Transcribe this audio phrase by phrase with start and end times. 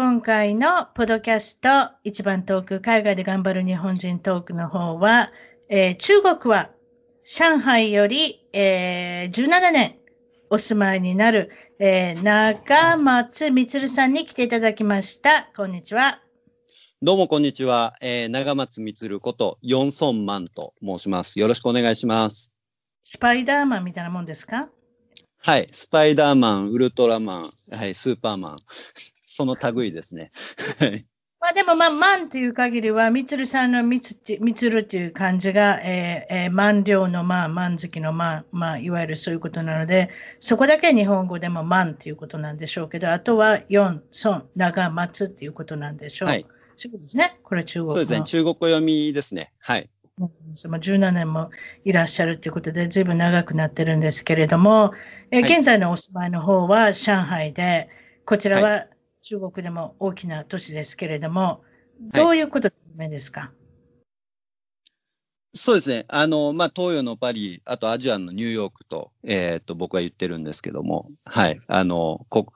[0.00, 5.32] 今回のポッドキャスト一番トーク、海外で頑張る日本人トークの方は、
[5.68, 6.70] えー、中国は
[7.24, 9.96] 上海より、えー、17年
[10.50, 11.50] お住まいになる、
[11.80, 15.50] えー、長松充さんに来ていただきました。
[15.56, 16.20] こんにちは。
[17.02, 17.96] どうもこんにちは。
[18.00, 21.40] えー、長松充ことヨンソンマンと申します。
[21.40, 22.52] よろしくお願いします。
[23.02, 24.68] スパイダーマンみたいなもんですか？
[25.38, 28.56] はい、スパイダーマン、ウルトラマン、はい、スーパーマン。
[29.38, 30.32] その類ですね。
[31.40, 46.28] まあでも、まあ、万っていう限りは、みつるさんのみつみつるっていう感じが、えーえー、万両のまあ、万月のまあ、まあ、いわゆるそういうことなので、そこだけ日本語でも万っていうことなんでしょうけど、あとは四、孫、長松っていうことなんでしょう。
[46.30, 46.46] はい。
[46.74, 47.38] そうですね。
[47.44, 48.24] これ中国そうですね。
[48.24, 49.52] 中国読みですね。
[49.60, 49.88] はい。
[50.56, 51.52] その17年も
[51.84, 54.92] いらっしゃるということで、ずいぶん長くなってるんですけれども、
[55.30, 57.88] え現在のお住まいの方は上海で、
[58.24, 58.86] こちらは
[59.22, 61.62] 中国でも大きな都市ですけれども、
[62.14, 63.50] どういうことですか、はい、
[65.54, 66.04] そうですね。
[66.08, 71.60] あの、まあ、東洋のパリ、あとアジアのニューヨークと、えー、っと、僕は言ってるんですけども、はい。
[71.66, 72.46] あの、こ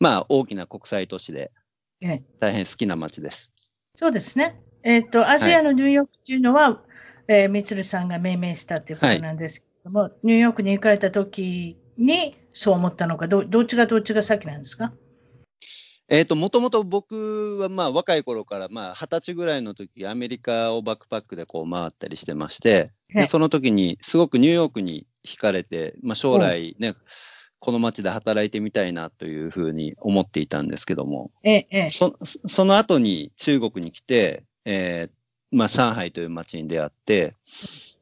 [0.00, 1.52] まあ、大きな国際都市で、
[2.40, 3.52] 大変好きな街です。
[3.94, 4.60] そうですね。
[4.82, 6.82] えっ、と、アジアのニューヨークっていうのは、は
[7.28, 14.92] い、えー、みつるさんが命名したということなんですけども、はい、ニューヨークに行かれた時にそう思ったのか、どどっちがどっちが先なんですか？
[16.08, 26.94] えっ、と、もともと僕はまあ若い頃からまあ二十歳ぐらいの時アメリカをバックパックでこう回ったりしてまして、でその時にすごくニューヨークに惹かれて、まあ、将来ね、
[27.60, 37.36] この街で働いてみたいなというふうに思っていたんですけども、ええ、そその後に中国に来て、えーまあ、上海という街に出会って、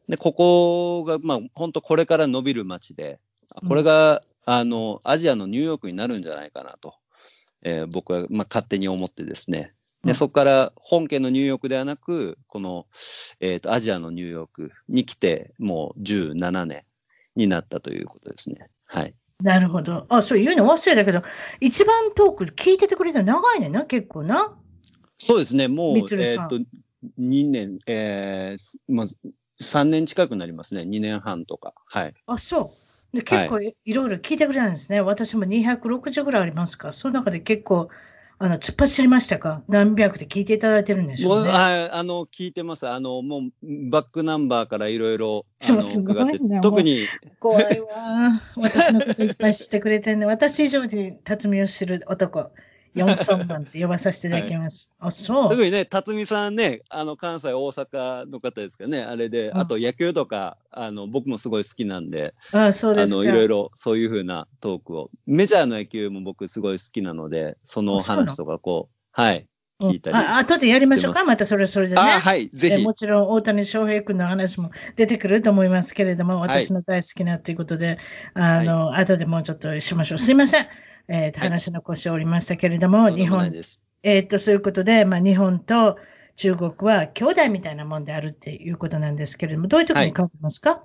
[0.09, 3.21] でここがまあ本当これから伸びる街で、
[3.69, 6.95] これが、うん、あのアジアのニューヨークになるんじゃないかなと。
[7.63, 9.73] えー、僕は、まあ、勝手に思ってですね
[10.05, 12.87] で、そこから本家のニューヨークではなくこの、
[13.41, 16.85] えーと、アジアのニューヨークに来てもう17年
[17.37, 18.71] になったということですね。
[18.87, 20.07] はい、なるほど。
[20.09, 21.23] あそう言うの忘れたけど
[21.61, 24.57] 一番トーク聞いててくれた長いねんな結構な。
[25.19, 26.57] そうですねもう、えーと、
[27.19, 29.07] 2年、えーまあ、
[29.63, 31.75] 3年近くなりますね2年半とか。
[31.85, 35.01] はい、あそうで結構い,、いろいろ聞いてくれたんですね。
[35.01, 36.93] 私も260ぐらいありますか。
[36.93, 37.89] その中で結構、
[38.43, 39.63] あの突っ走りましたか？
[39.69, 41.51] 何百で聞いていただいてるんでしょうね。
[41.51, 42.89] ああの聞いてます。
[42.89, 43.43] あのもう
[43.91, 47.07] バックナンバーからいろいろ伺って特に
[47.39, 48.41] 怖いわ。
[48.57, 52.51] 私のこといっぱい知ってくれてるんで、私以上に辰巳を知る男。
[52.95, 54.91] 四三番って呼ばさせていただきます。
[54.99, 55.51] はい、あ、そう。
[55.51, 69.47] 特にね、辰巳さんね、あの関西、大阪の方ですかね、あれで、あと野球とか、あの僕もすごい好きなんで、あそうですあのいろいろそういうふうなトークを、メジャーの野球も僕すごい好きなので、その話とかこう、はい、
[69.81, 70.39] 聞いたりあ。
[70.39, 72.01] 後でやりましょうか、またそれそれでね。
[72.01, 72.85] はい、ぜひ。
[72.85, 77.99] もちろん大谷翔平君の話も出てくると思いますけれども、私の大好きなということで、
[78.35, 80.19] はい、あの、はい、後でもうちょっとしましょう。
[80.19, 80.67] すいません。
[81.13, 83.53] えー、話残しておりましたけれども、はい、日本、
[84.05, 85.99] えー、っと、そういうことで、まあ、日本と
[86.37, 90.29] 中国は兄弟みたいなもんであるっていうことなんですけれども、どういうところに書い。
[90.29, 90.81] てますか、はい、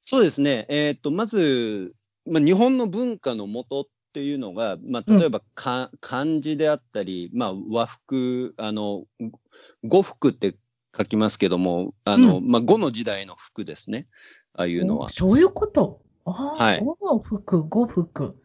[0.00, 1.92] そうですね、えー、っと、まず、
[2.26, 3.84] まあ、日本の文化のもとっ
[4.14, 9.04] ていうのが、まあ、例えばか、うん、漢字であったり、まあ、和服、あの、
[9.86, 10.56] 呉服って
[10.96, 14.08] 書きますけども、あの、うん、まあ、呉の時代の服ですね。
[14.54, 15.10] ああいうのは。
[15.10, 16.00] そういうこと？
[16.24, 18.36] ああ、はい、呉の服、呉服。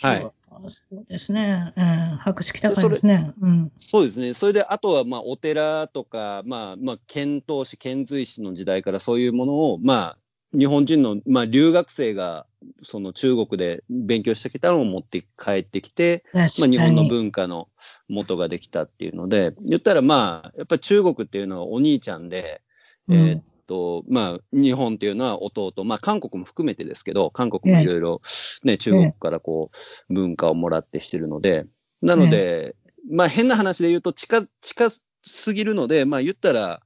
[0.00, 0.20] はい。
[0.68, 1.72] そうですね。
[1.76, 3.32] うん、博識高いですね。
[3.40, 4.34] うん、そうですね。
[4.34, 10.18] それで、あとは、まあ、お寺とか、まあ、まあ、遣唐使、遣隋使の時代からそういうものを、まあ、
[10.56, 12.46] 日本人の、まあ、留学生が、
[12.82, 17.68] その中国で勉強してきたのを持って帰ってきて、まあ、日本の文化の
[18.08, 22.62] 元ができたっていうので、言ったら、まあ、やっぱり中国っていうのはお兄ちゃんで、
[23.08, 28.20] うん、えー、と、まあ、日本っていうのは弟、まあ、韓国も含めてですけど、韓国もいろいろ
[28.62, 29.70] ね、中国からこ
[30.08, 31.66] う、文化をもらってしてるので、
[32.02, 32.76] なので、
[33.10, 34.88] まあ、変な話で言うと近、近
[35.22, 36.80] すぎるので、まあ、言ったら、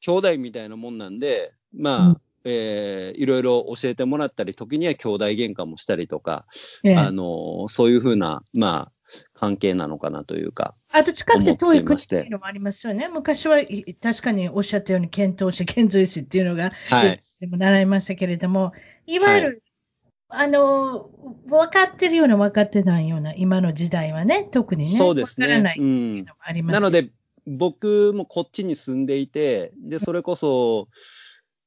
[0.00, 2.20] 兄弟みたいなもんなんで、まあ、うん。
[2.44, 6.44] えー、いろいろ教えてもらったり、時には兄弟喧嘩もしたりとか、
[6.84, 8.92] ええ、あのそういうふうな、まあ、
[9.34, 10.74] 関係なのかなというか。
[10.92, 13.08] あと近くて遠い国っていうのもありますよね。
[13.08, 13.58] 昔は
[14.02, 18.72] 確かにおっしゃったように、遣唐使、遣隋使っていうのが、はい、でも習いましたけれども、
[19.06, 19.62] いわゆる、
[20.28, 21.10] はい、あの
[21.46, 25.46] 分かってるような分かってないような今の時代はね、特にね、そうですね。
[25.46, 27.10] 分からないっていうのもあります、うん、なので、
[27.46, 30.88] 僕もこっちに住んでいて、で、それこそ、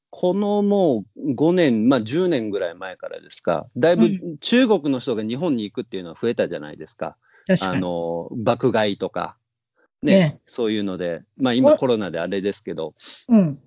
[0.09, 7.17] このもう5年、まあ10年ぐらい前からですか、だいぶ中国の人が日本に行くっていうのは増えたじゃないですか。
[7.61, 9.37] あの、爆買いとか、
[10.01, 12.93] ね、ねそういうので、まあ今コロナであれですけど、
[13.29, 13.59] うん、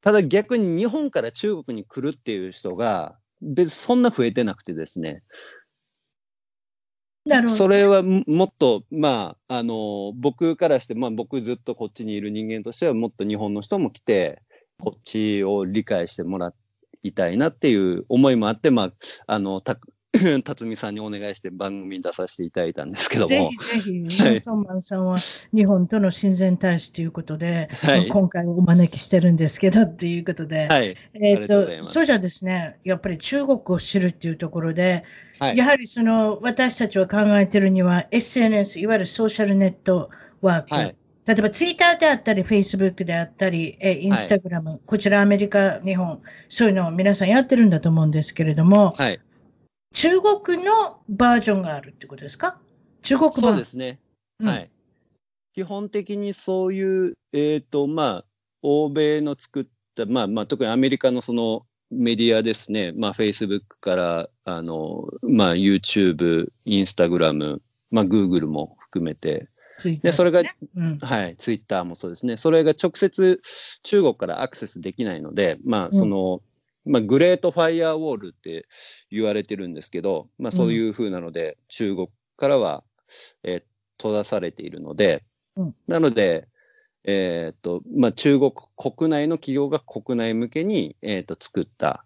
[0.00, 5.22] ただ逆に日本から中国に来るっていう人が、別そんな増えてなくてですね、
[7.48, 14.42] それはもっと、まあ、あの僕からして、まあ、僕ずっとこっちにいる人間としてはもっと日本の人も来て
[14.80, 16.54] こっちを理解してもら
[17.02, 18.92] いたいなっていう思いもあって、まあ、
[19.26, 19.78] あのた
[20.42, 23.28] 辰巳さんにお願いして番組に出させていただいたんですけども。
[23.28, 25.18] ぜひぜひ、マンソンマンさんは
[25.54, 35.04] 日本との親善大使ということで、はい、今回お招きしてるんですけどっていうことで、はい、えっ、と、そうじゃですね、やっぱり中国を知るっていうところで、
[35.38, 40.96] はい、やはりその私たちは考えてるには SNS、いわゆるソーシャルネットワーク、はい、
[41.26, 49.20] 例えばツイッターであったり、フェイスブックであったり、えインスタグラム、はい、こちらアメリカ、日本、そういうのを皆さんやってるんだと思うんですけれども、はい、
[49.94, 52.58] 中国のバージョンがあるってことですか？
[53.02, 53.40] 中国版。
[53.40, 53.98] そうですね。
[54.40, 54.70] うん、はい。
[55.54, 58.24] 基本的にそういう、えっ、ー、と、まあ、
[58.62, 69.48] 欧米の作った、まあ、まあ、特にアメリカのそのメディアですね、まあ、Facebook から、あの、まあ、YouTube、Instagram、まあ、Google も含めて、
[69.84, 70.42] ね、でそれが、
[70.76, 73.40] うん、はい、ツイッターもそうですね、それが直接
[73.84, 76.40] 中国からアクセスできないので、まあ、その、うん、
[76.88, 78.66] まあ、グレートファイアウォールって
[79.10, 82.84] 言われてるんですけど、まあ、そういうふうなので、うん、中国からは、
[83.42, 83.62] えー、
[83.98, 85.24] 閉ざされているので、
[85.86, 86.48] なので、
[87.04, 92.04] えーとまあ、中国国内の企業が国内向けに、えーと、作った、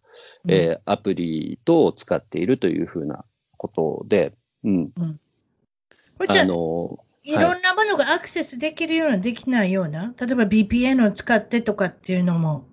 [0.49, 3.25] えー、アプリ等を使っているというふうな
[3.57, 4.33] ことで、
[4.65, 4.93] うん。
[4.97, 5.21] うん、
[6.29, 7.33] あのい。
[7.35, 12.67] ろんなものがアクセスできるような、できないような、例えば VPN を使ってとかっていうのも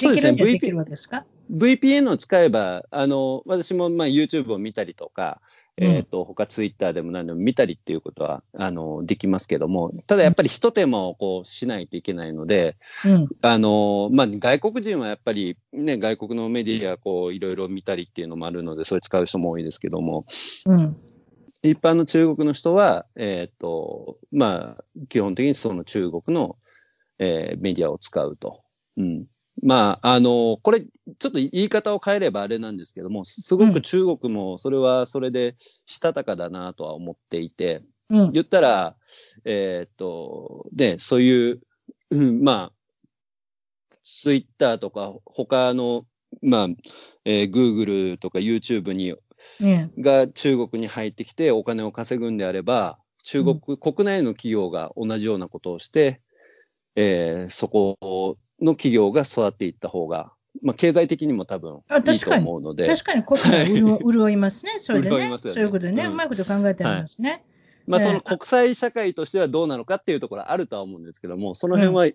[0.00, 1.24] できるんできるわけですか？
[1.50, 5.40] VPN を使えば、あの私もまあ YouTube を見たりとか、
[5.76, 20.26] えっ、と、他ツイッターでも何でも見たりっていうことは、あの、できますけども、ただやっぱり一手間をこうしないといけないので、うん、あの、まあ、外国人はやっぱりね、外国のメディアこういろいろ見たりっていうのもあるので、それ使う人も多いですけども、
[20.66, 20.96] うん、
[21.64, 26.56] 一般の中国の人は、えっ、と、まあ、基本的にその中国の、
[27.18, 28.62] えー、メディアを使うと。
[28.96, 29.26] うん。
[29.62, 35.54] まあ、あの、これ、ちょっと言い方を変えればあれなんですけども、すごく中国もそれはそれで
[35.86, 38.96] したたかだなとは思っていて、うん、言ったら、
[39.44, 41.60] えー、っと、で、そういう、
[42.10, 42.72] うん、まあ、
[44.02, 46.04] ツイッターとか他の、
[46.42, 46.68] まあ、
[47.24, 49.14] えー、Google とか YouTube に、
[49.98, 56.20] が中国に入ってきてお金を稼ぐんであれば、中国、うん、国内の企業が同じようなことをして、
[56.96, 60.32] えー、そこの企業が育っていった方が、
[60.62, 62.86] まあ、経済的にも多分いいと思うので。
[62.86, 65.30] 確かに、国内潤潤いますね、それでね。
[65.30, 67.30] ねそういうことでね、うん、うまいこと考えてありますね。
[67.30, 67.44] はい
[67.86, 72.06] まあ、その国際社会としてはどうなのかっていうところあるとは思うんですけども、その辺は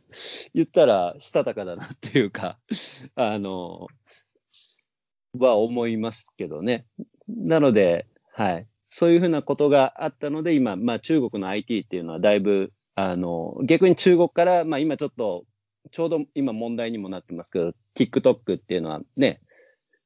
[0.53, 2.57] 言ったらしたたかだなっていうか、
[3.15, 3.87] あの、
[5.37, 6.85] は思いますけどね。
[7.27, 8.67] なので、はい。
[8.89, 15.45] そういうふうなことがあったので、今、まあ中国の IT っていうのはだいぶ、あの、逆に中国から、まあ今ちょっと
[15.91, 19.41] ちょうど今問題にもなってますけど、TikTok っていうのはね、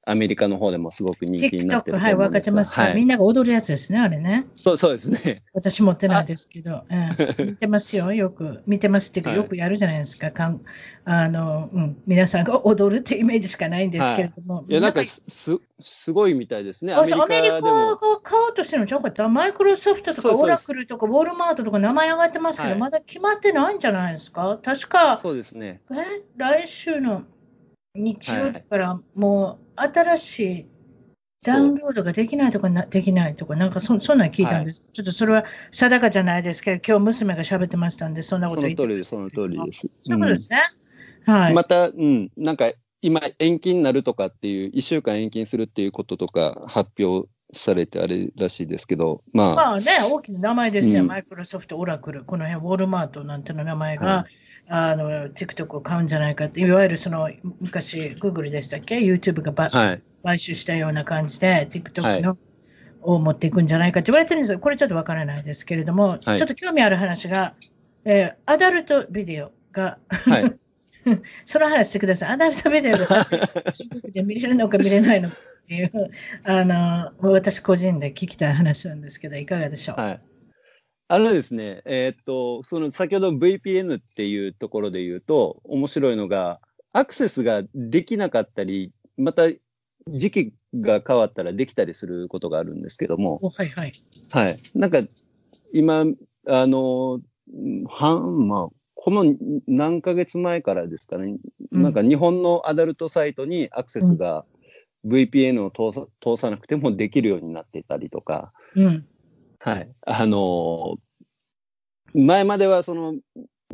[0.05, 4.45] アメリカの方でもすごく人気になってるはい、分かってます、はい、みんなが踊るやつですね、あれね。
[4.55, 5.43] そうそうですね。
[5.53, 8.61] 私持ってないですけど、 えー、見てますよ、よく。
[8.67, 10.31] 見てますっていうか、よくやるじゃないですか。
[10.31, 10.61] かん
[11.05, 14.57] あのうん、皆さんが踊るっていうイメージしかないんですけれども。
[14.57, 16.93] はい、いや、なんかすすごいみたいですね。
[16.93, 24.59] アメリカが買おうとしてるのちゃうかったマイクロソフトとかオラクルとかウォールマートとか名前上がってますけど、はい、まだ決まってないんじゃないですか？
[24.63, 25.81] 確か、そうですね。
[25.91, 26.23] え？
[26.37, 27.23] 来週の
[27.95, 30.65] 日曜日からもう新しい
[31.43, 39.89] ダウンロードができないとかな、できないとか、なんかそそんなん聞いたんです、はい、ちょっとそれは定かじゃないですけど、今日娘が喋ってましたんで、そんなこと言ってその通りです、その通りです。
[40.03, 40.57] そういうことですね。
[41.25, 41.53] はい。
[41.53, 51.01] また、うん、なんか今延期になるとかっていう、1週間延期にするっていうこととか発表されてあれらしいですけど、まあ、まあね、大きな名前ですよ。
[51.01, 54.25] うんマイクロソフト、オラクル、この辺、ウォールマートなんての名前が、は
[54.67, 57.29] あの TikTok を買うんじゃないかって、いわゆるその
[57.59, 62.37] 昔、Google でしたっけ ?YouTube がば、はい、買収したような感じで、は TikTok いの、
[63.01, 64.59] を持っていくんじゃないかって言われてるんですよ。
[64.59, 67.55] これちょっとわからないですけれども、はいちょっと興味ある話が、
[68.05, 70.57] えーアダルトビデオが、はい。
[71.45, 72.29] その話してください。
[72.29, 75.91] アダルトビデオが中国で見れるのか見れないのかっていう、
[76.43, 80.01] あの、私個人で聞きたい話なんですけど、いかがでしょう？
[80.01, 80.21] はい。
[81.09, 86.59] あのですね、えーっと、その先ほど VPN っていうところで言うと、面白いのが、
[86.91, 89.43] アクセスができなかったり、また
[90.07, 93.91] 時期が変わったらできたりすることがあるんですけども、おはいはい。
[94.31, 94.59] はい。
[94.73, 95.01] なんか、
[95.71, 96.05] 今、
[96.47, 97.21] あの、
[97.87, 99.35] 半、まあ、この
[99.67, 101.35] 何ヶ月前からですかね、
[101.73, 104.45] うんなんか日本のアダルトサイトにアクセスが
[105.05, 109.05] VPN を通さ通さなくてもできるようになっていたりとか、うん。
[109.59, 109.89] はい。
[110.05, 110.97] あのー
[112.15, 113.15] 前まではその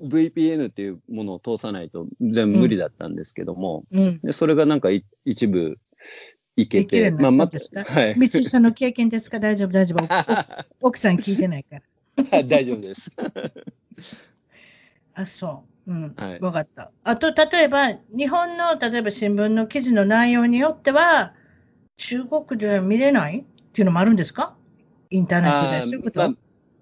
[0.01, 4.19] VPN っていうものを通さないと全部無理だったんですけども、うん。
[4.23, 5.77] でそれがなんかい一部
[6.55, 8.15] いけて、できるようになったはい。
[8.17, 9.39] 三井さんの経験ですか？
[9.39, 10.07] 大丈夫、大丈夫。
[10.81, 11.75] 奥さん聞いてないか
[12.31, 12.41] ら。
[12.43, 13.11] 大丈夫です。
[15.21, 15.91] あ、そう。
[15.91, 16.15] うん。
[16.15, 16.91] はいわかった。
[17.03, 21.33] あと、例えば、日本の、例えば新聞の記事の内容によっては、
[21.97, 23.39] 中国では見れない？
[23.39, 24.55] っていうのもあるんですか？
[25.09, 25.81] インターネットで。
[25.81, 26.33] そういうこと、まあ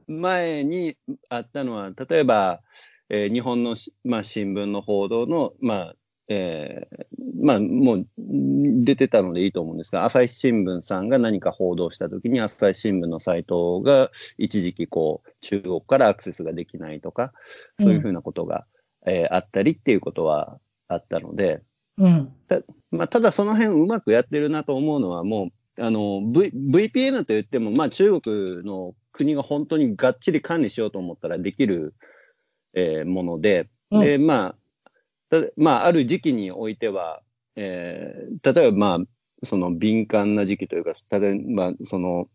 [0.09, 0.95] 前に
[1.29, 2.61] あったのは、例えば、
[3.09, 5.95] えー日本のし、まあ、新聞の報道の、まあ
[6.29, 7.05] えー
[7.41, 17.31] まあ、もううん出てたのでいいと思うんですが、朝日新聞さんが何か報道したときに、朝日新聞のサイトが一時期こう、中国からアクセスができないとか、
[17.79, 18.65] そういうふうなことが、
[19.05, 21.61] えーあったりっていうことはあったので、
[21.97, 22.33] うん。
[22.91, 31.93] まあ、ただその辺うまくやってるなと思うのはもうあの、v、VPN といっても、まあ、中国の国が本当にがっちり管理しようと思ったらできる、
[32.73, 34.57] えーもので、うんでまあた
[35.57, 37.21] まあ、ある時期においては、
[37.55, 38.99] えー例えば、まあ、
[39.43, 42.27] その敏感な時期というか例えばその、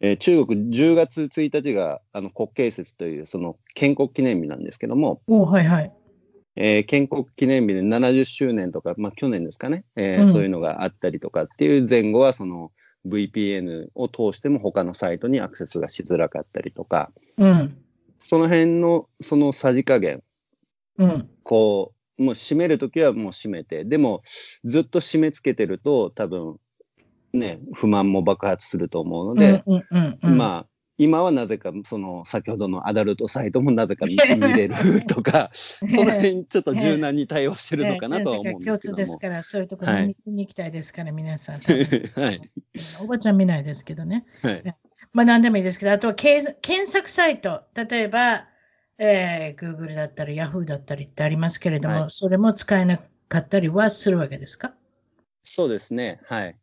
[0.00, 5.92] えー中国10月1日があの国慶節というその建国記念日なんですけども、おはいはい。
[6.56, 12.72] えー建国記念日で70周年とか、まあ、去年ですかね、えーうんそういうのがあったりとかっていう前後はその
[13.06, 17.76] VPN を通しても他のサイトにアクセスがしづらかったりとかうん。
[18.22, 20.20] その辺のそのさじ加減
[20.98, 21.28] うん。
[21.42, 24.22] こうもう閉めるときはもう閉めてでも
[24.64, 26.56] ずっと締め付けてると多分
[27.32, 30.66] ね不満も爆発すると思うので、うんうんうん、まあ
[30.98, 39.18] 今はなぜかその先ほどのアダルトサイトもなぜか見 見れるとか その辺ちょっと柔軟に対応してるのかなとは思うんですけども共通です。
[39.18, 41.56] から、そういうところはいに見に行きたいですから、皆さん。
[41.56, 42.40] はい
[43.02, 44.24] おばちゃん見ないですけどね。
[44.40, 44.62] はい
[45.12, 48.46] まあ何でもいいですけど、あとは検検索サイト、例えば、
[48.98, 52.98] えー、Google だったり Yahoo だったりってありますけれども、はいそれも使えな
[53.28, 54.74] かったりはするわけですか、
[55.44, 56.20] そうですね。
[56.28, 56.56] はい。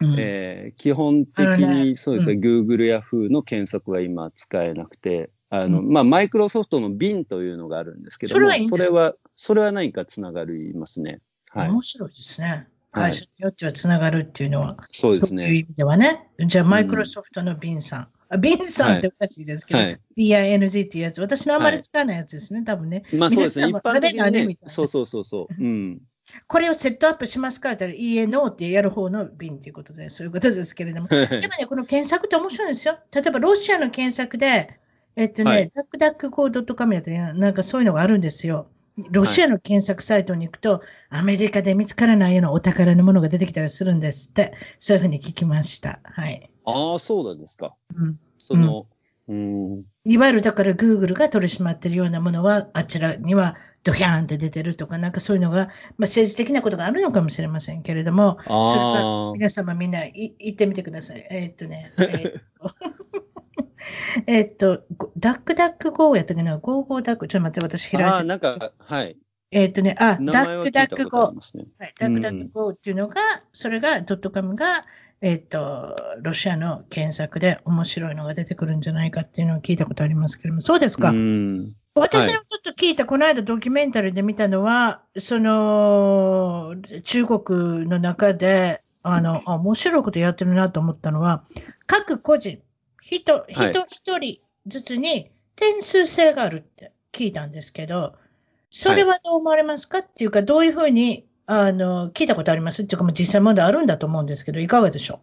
[0.00, 11.20] うんえー基本的にそうですね、う Google、Yahoo の検索が今使えなくて、あの、うんまあ、マイクロソフトの Bing というのがあるんですけども、それはいいそれは、それは何かつながりますね。
[11.50, 11.70] はい。
[11.70, 12.46] 面白いですね。
[12.48, 12.66] はい
[12.96, 15.42] 会社によってはつながるっていうのは、そうですね。
[15.42, 16.30] そういう意味ではね。
[16.46, 18.08] じゃあ、マイクロソフトのビンさん。
[18.28, 23.04] あビンさんっておかしいですけど、はい BING っていうやつ、私のあまりはい使わないやつですね、多分ね。
[23.12, 23.68] まあそうですね。
[23.68, 25.62] 一般的にねそうそうそうそう。
[25.62, 26.00] うん。
[26.48, 31.08] これをセットアップしますかって言ったら、いいえ、ノーってやる方の Bing ということで、そういうことですけれども。
[31.08, 32.98] でもね、この検索って面白いんですよ。
[33.12, 34.80] 例えば、ロシアの検索で、
[35.14, 38.68] えっとね、はいダックダックコード .com やったら、なんかそういうのがあるんですよ。
[39.10, 46.00] ロシアの検索サイトに行くと、アメリカで見つからないようなお宝のものが出てきたりするんですって、そういうふうに聞きました。
[46.02, 46.50] はい。
[46.66, 47.74] ああ、そうなんですか。
[47.94, 48.86] うん、その、
[49.28, 55.70] うん、いわゆるだから Google が取り締まっているようなものは、あちらにはドヒャーンって出てるとか、なんかそういうのが、まあ、
[56.00, 61.26] 政治的なことがあるのかもしれませんけれども、それは皆様みんない行ってみてください。
[61.30, 62.74] えーっとね、えーっと
[64.26, 68.10] えーっと、ご DuckDuckGo やったっけな、 Go Go Duck、ちょっと待って、私開いて。
[68.10, 69.16] ああ、なんか、はい。
[69.52, 71.66] えーっとね、あ、 DuckDuckGo とありますね。
[71.78, 73.16] はい、 DuckDuckGo っていうのが、
[73.52, 74.84] それが、 dot com が、
[75.22, 81.10] えーっと、ロシアの検索で面白いのが出てくるんじゃないかっていうのを聞いたことありますけれども、そうですか。
[81.10, 81.72] うん。
[81.94, 91.44] 私のちょっと聞いた、この間ドキュメンタリーで見たのは、その、中国の中で、あの、あ面白いことやってるなと思ったのは、
[91.86, 92.60] 各個人、
[93.00, 98.14] 人、はい人一人ずつに点数制があるって聞いたんですけど、
[98.68, 102.82] それはどう思われますか、っていうか、どういうふうに、あの、聞いたことあります？
[102.82, 105.20] っていうか、もう実際まだあるんだと思うんですけど、いかがでしょ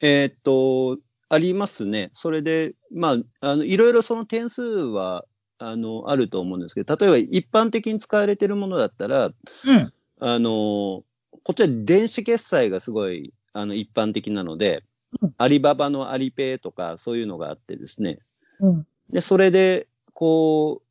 [0.00, 2.10] えーっと、ありますね。
[2.14, 3.16] それで、まあ、
[3.52, 5.24] あの、いろいろその点数は、
[5.58, 9.34] あの、あると思うんですけど、例えば一般的に使われているものだったら、う
[9.66, 9.92] うん。
[10.18, 14.82] あの、こっちは電子決済がすごい、あの、一般的なので
[15.22, 18.18] うん、アリババのアリペイとかそういうのがあってですね。
[18.60, 18.86] うん。
[19.10, 20.82] で、それで、こ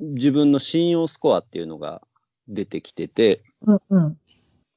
[0.00, 2.05] う、自分の信用スコアっていうのが
[2.48, 3.80] 出てきてて、うん。
[3.90, 4.18] うん。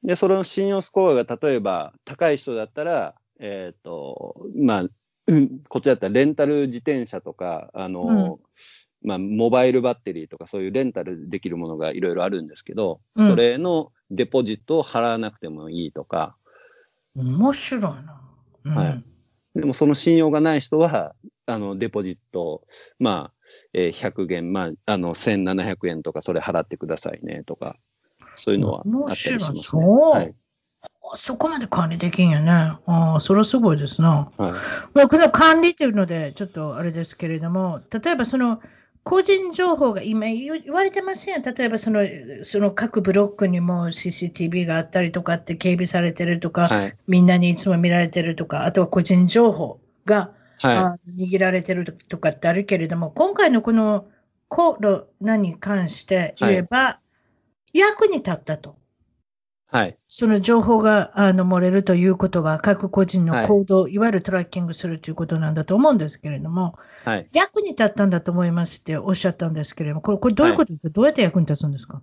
[0.03, 4.83] で、その信用スコアが例えば高い人だったら、えっ、と、まあ、
[5.27, 8.39] うんこっちだったらレンタル自転車とか、あの、
[9.03, 16.35] まあ、モバイルバッテリーとかそういうレンタルできるものがいろいろあるんですけど、うんそれのデポジットを払わなくてもいいとか、
[17.15, 18.21] 面白いな。
[18.65, 19.03] うん、はい
[19.55, 22.63] でもその信用がない人は、あの、デポジット、
[22.99, 23.38] まあ、
[23.73, 27.77] えー100元、まあ、あの、1700円とかそれ払ってくださいねとか、
[28.35, 29.55] そういうのはあったりしますね。
[29.61, 30.33] そうはい。
[30.81, 32.51] あそこまで管理できんやね。
[32.85, 34.31] ああ、それはすごいですな。
[34.37, 34.51] はい。
[34.93, 38.61] まあ、この管理っていうので、ちょっとあれですけれども、例えばその、
[39.03, 41.41] 個人情報が今言言われてますやん。
[41.41, 42.01] 例えばその、
[42.43, 46.93] その各ブロックにも CCTV があったりとかって警備されてるとか、はい。
[47.07, 54.07] みんなにいつも見られてるとか、あとは個人情報が、はあ握られてるとかってあるけれども、今回のこの
[54.47, 56.99] コロナに関して言えば、
[57.73, 58.71] 役に立ったと。
[58.71, 58.73] い。
[59.71, 59.97] はい。
[60.07, 66.75] その情報があの漏れるということは、各個人の行動、い、わゆるトラッキングするということなんだと思うんですけれども、
[67.05, 67.29] はい。
[67.33, 72.01] 役に立ったんだと思いますっておっしゃったんですけれども、これこれどういうことですか、どうやって役に立つんですか？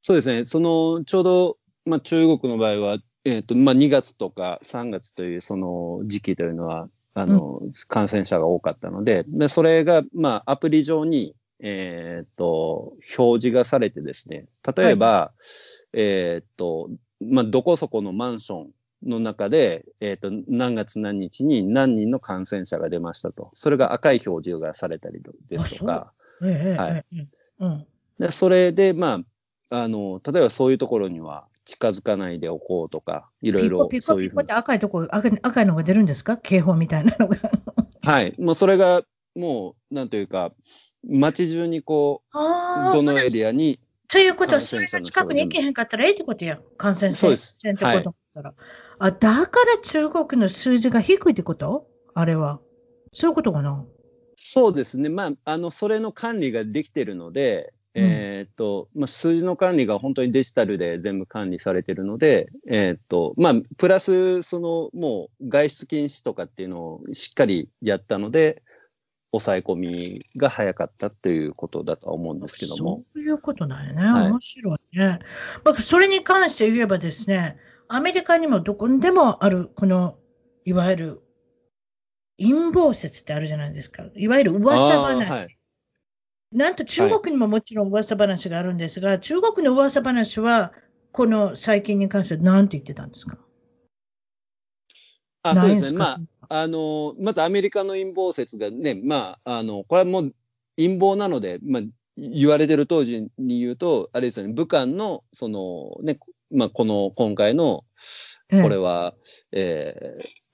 [0.00, 0.44] そうですね。
[0.44, 14.46] その、ちょうど、まあ、中国の場合は、えっ、と、まあ、2月とか3月というその時期というのは、あの、感染者が多かったので、でそれが、まあ、アプリ上に、えっ、と、表示がされてですね、
[14.76, 15.32] 例えば、
[15.92, 18.70] えっ、と、まあ、どこそこのマンション
[19.04, 23.50] の中で、えっ、と、何月何日に何人の感染者が出ましたと。
[23.54, 26.12] それが赤い表示がされたりですとか、
[28.30, 29.24] それで、ま
[29.70, 34.52] あ、あの、例えばそういうところには近づかないでおこうとか、いろいろピコピコそういうふうにピコって。
[34.54, 36.38] 赤いとこ赤い、赤いのが出るんですか？
[36.38, 37.36] 警報みたいなのが。
[38.02, 38.34] はい。
[38.38, 39.02] もうそれが、
[39.36, 40.50] もう、なんというか、
[41.06, 42.36] 街中にこう、
[42.94, 43.78] どのエリアに、
[44.08, 46.58] ということは、感それが近くに行けへんかったらええってことや。
[46.78, 48.54] 感染そうですせんってことだったら。
[49.00, 51.86] あ、だから中国の数字が低いってこと？
[52.14, 52.60] あれは。
[53.12, 53.84] そういうことかな？
[54.36, 55.10] そうですね。
[55.10, 68.62] まあ、あの、それの管理ができてるので、うんえーっと、まあ、数字の管理が本当にデジタルで全部管理されてるので、えーっと、まあ、プラス、その、もう外出禁止とかっていうのをしっかりやったので、
[69.32, 73.04] 抑え込みが早かったということだとは思うんですけども。
[73.14, 74.02] そういうことなんやね。
[74.02, 75.18] はい面白いね。
[75.64, 77.56] まあ、それに関して言えばですね、
[77.88, 80.16] アメリカにもどこにでもある、この、
[80.64, 81.22] いわゆる
[82.38, 84.04] 陰謀説ってあるじゃないですか。
[84.14, 85.57] いわゆる噂話。
[86.52, 90.72] なんと中国にももちろん噂話があるんですが、中国の噂話は、
[91.12, 93.38] この最近に関しては何て言ってたんですか？
[95.42, 95.98] あ、そうですね。
[95.98, 100.34] まあ、あの、まずアメリカの陰謀説がね、まあ、あの、これはもう
[100.76, 101.82] 陰謀なので、まあ、
[102.16, 106.18] 言われてる当時に言うと、あれですよね、武漢の、その、ね、
[106.50, 107.84] まあ、この、今回の、
[108.50, 109.14] ええこれは、
[109.52, 109.94] え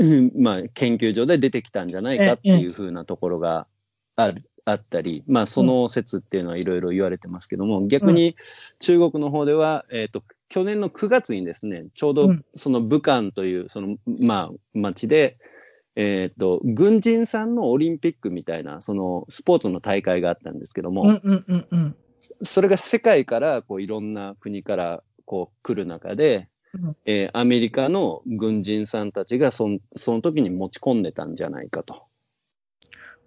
[0.00, 3.68] ーまあ、研究所で出てきたんじゃないかっていうふうなところが
[4.16, 4.50] ある。
[4.64, 8.34] あったり、まあ、その説っていうのはいろいろ言われてますけども、逆に
[8.80, 15.36] 中国の方では、えっ、と、去年の9月にですね、ちょうどうんその武漢という、その、まあ、町で、
[15.96, 21.96] えっ、と、軍人さんのオリンピックみたいな、その、スポーツの大会があったんですけども、うんうんうんうん。
[22.42, 32.06] それが世界から、こう、いろんな国から、こう、来る中で、うんえーアメリカの軍人さんたちがその時に持ち込んでたんじゃないかと。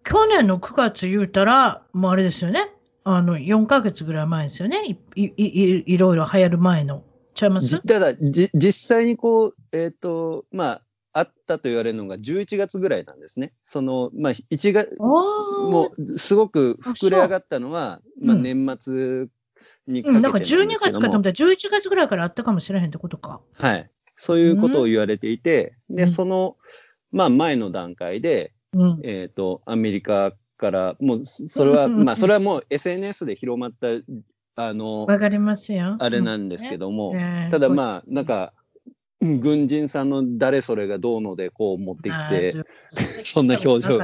[0.07, 2.71] 去年の9月言うたら、もうあれですよね。
[3.03, 4.97] あの、4ヶ月ぐらい前ですよね。
[5.15, 7.03] いいいいいろいろ流行る前の。
[7.35, 7.67] ちゃいます？
[7.67, 13.51] じただじ、実際にこう、えっ、と、まあ、あったと言われるのが11月ぐらいなんですね。
[13.65, 19.27] その、まあ、1月、ももう、すごく膨れ上がったのは、まあ、うん年末
[19.87, 23.41] にかうん、けてなんか12なんですけども月かと思ったら11月ぐらいからあったかもしれへんってことか。
[23.55, 23.91] はい。
[24.15, 26.55] そういうことを言われていて、で、うんその、
[27.11, 28.99] まあ、前の段階で、うん。
[29.03, 33.87] えっ、と、アメリカから、もう、それは、うんうんうんまあ、それはもう SNS で広まった、
[34.55, 35.95] あの、わかりますよ。
[35.99, 38.67] あれなんですけども、ねただまあ、なんか、うん
[39.19, 42.53] 軍人さんの誰それがどうのでこう持ってきて、
[43.25, 43.97] そんな表情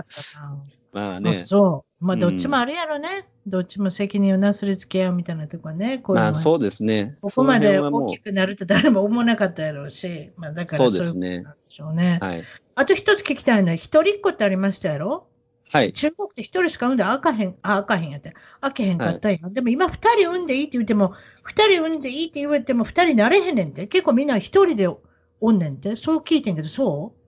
[0.91, 2.05] まああね、そう。
[2.05, 3.27] まあ、うんどっちもあるやろね。
[3.47, 5.99] どっちも責任をなすりつけ合うみたいなとこね。
[5.99, 7.17] こうまあそうですね。
[7.21, 12.19] ここまで大きくなると誰も思わなかったやろうし、まあだからそうですねいことなんでしょうね。
[12.21, 12.43] うはい。
[12.75, 15.27] あと一つ聞きたいのは、一人っ子ってありましたやろ？
[15.71, 15.93] はい。
[15.93, 19.49] 中国って一人しか産んであかへん、あ、あかへんやって、あけへんかったんや。
[19.49, 23.87] でも今二人産んでいいって言っても、二人産んでいいって言われても二人なれへんねんって。
[23.87, 25.95] 結構みんな一人でおんねんって。
[25.95, 27.19] そう聞いてんけど、そう？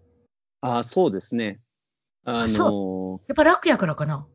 [0.62, 1.60] あそうですね。
[2.24, 4.28] ああそのやっぱ楽やからかな。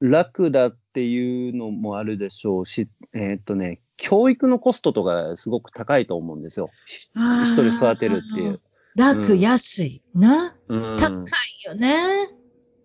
[0.00, 6.70] 楽だっていうのもあるでしょうし、えーっとね、教育のコストとかすごく高いと思うんですよ。
[7.14, 8.60] 一人育てるっていう。
[8.96, 10.02] 楽、うん安い。
[10.14, 10.56] な。
[10.68, 12.30] うん高いよね。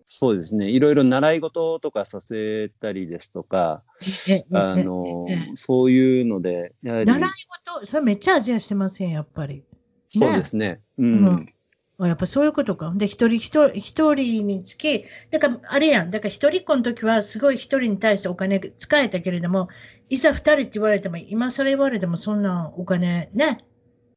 [0.06, 0.68] そうですね。
[0.68, 3.82] いろいろ習い事とかさせたりですとか、
[4.28, 7.20] ええあえのええ、そういうので、習い
[7.64, 9.64] 事、それめっちゃアジアしてません、やっぱり。
[10.10, 10.80] そうですね。
[10.98, 11.52] ううんん。
[11.98, 12.92] あやっぱそういうことか。
[12.94, 19.68] で、一人一人一人につき、だからあれやん、だから一人っ子の時はすごい一人に対してお金使えたけれども、
[20.10, 23.64] いざ二人って言われても、今更言われてもそんなお金ね、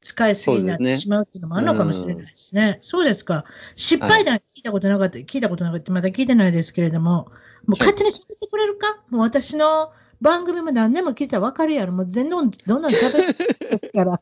[0.06, 2.78] 使いすぎになってしまうっていうのもあるのかもしれないですね。
[2.82, 3.44] そうですか。
[3.76, 7.32] 失敗談聞いたことなかった、聞いたことなかった、まだ聞いてないですけれども、
[7.66, 9.92] もう勝手に喋ってくれるか、もう私の
[10.22, 11.92] 番組も何年も聞いたら分かるやろ。
[11.92, 13.34] もう全然どんどん食べる
[13.92, 14.22] から。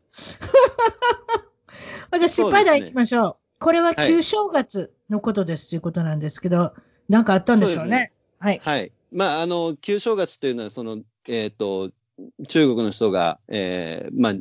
[2.18, 3.60] じゃあ失敗談いきましょう。
[3.60, 6.74] これは旧正月のことですということなんですけど、
[7.10, 8.14] なんかあったんでしょうね。
[8.40, 8.62] はい。
[8.64, 8.92] はい。
[9.12, 11.92] まあ、あの、旧正月というのは、その、えっ、と、
[12.48, 14.34] 中国の人が、えーまあ、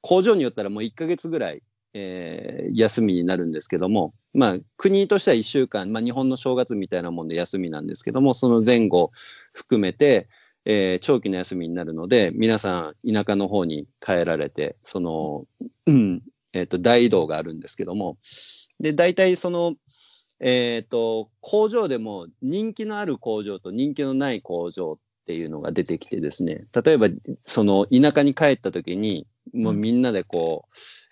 [0.00, 1.62] 工場によったらもう1ヶ月ぐらい、
[1.94, 9.12] えー休みになるんですけども、まあ、国としては1週間、まあ、日本の正月みたいなもんで休みなんですけども、その前後
[9.52, 10.28] 含めて、
[10.64, 15.46] えー長期の休みになるので、皆さん田舎の方に帰られて、その、
[15.86, 18.18] うん、えっ、と、大移動があるんですけども、
[18.80, 19.74] で、大体その、
[20.40, 27.08] えっ、と、工場でも人気のある工場と人気のない工場っていうのが出てきてですね、例えば、
[27.44, 30.68] その田舎に帰った時に、もうみんなでこ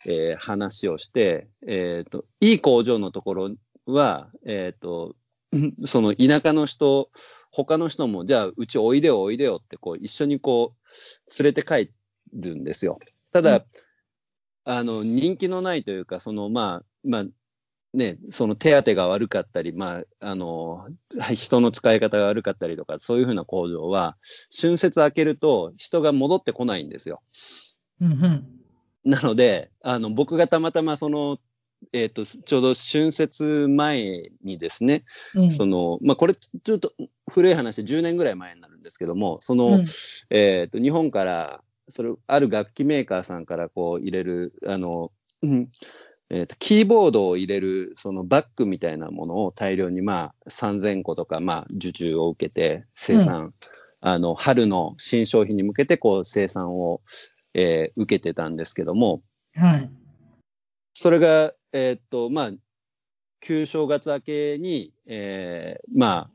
[0.06, 3.50] う、えー話をして、えっ、と、いい工場のところ
[3.86, 5.16] は、えっ、と、
[5.84, 7.10] その田舎の人、
[7.50, 11.90] 他の人も、じゃあ、うちおいでよおいでよって、こう、一緒にこう、連れて帰
[12.32, 13.00] るんですよ。
[13.32, 13.64] ただ、うん。
[14.64, 17.24] あの、人気のないというか、その、まあ、まあ、
[17.94, 20.86] ね、その手当が悪かったり、まあ、あの、
[21.18, 24.16] はい人の使い方が悪かったりとか、そういうふうな工場は、
[24.60, 27.22] 春節明けると人が戻ってこないんですよ。
[28.00, 28.46] うんうん。
[29.04, 31.38] なので、あの、僕がたまたまその、
[31.92, 35.04] えっ、と、ちょうど春節前にですね、
[35.34, 36.92] うんその、まあ、これ、ちょっと
[37.30, 39.84] 古い話で10年ぐらい前になるんですけども、その、うん
[40.30, 45.68] えっ、と、日本から、それ、ある楽器メーカーさんからこう入れる、あの、うん
[46.34, 53.54] えーとキーボードを入れるそのバッグみたいなものを大量にまあ3000個とかまあ受注を受けて生産、
[54.00, 57.02] あの春の新商品に向けてこう生産を、
[57.54, 59.22] えー受けてたんですけども。
[59.54, 59.88] はい。
[60.92, 62.50] それがえーっとまあ
[63.40, 66.30] 旧正月明けに、えーまあ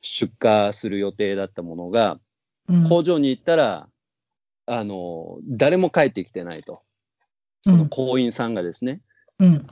[0.00, 2.18] 出荷する予定だったものが
[2.70, 2.88] うん。
[2.88, 3.88] 工場に行ったら、
[4.64, 6.80] あの誰も帰ってきてないと。
[7.60, 9.02] その工員さんがですね、
[9.40, 9.66] うん。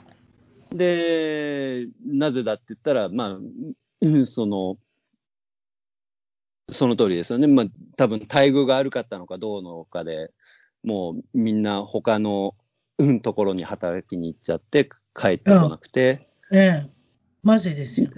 [0.72, 3.38] で、なぜだって言ったら、まあ、
[4.00, 4.78] うんその、
[6.70, 7.46] その通りですよね。
[7.46, 10.30] まあ、多分待遇が悪かったのかどうのかで、
[10.82, 12.54] もうみんな他の、
[12.98, 16.90] うん、ところに働きに行っちゃって帰ってこなくて、ええ。
[17.42, 18.10] まずいですよ。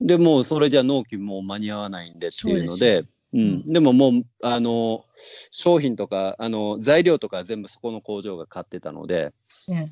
[0.00, 5.04] で、もうそれじゃ納期もう間に合わないんでっていうので、ううんん、でももう、あの、
[5.50, 9.32] 商品とか、あの、材料とか全部そこの工場が買ってたので、
[9.70, 9.90] え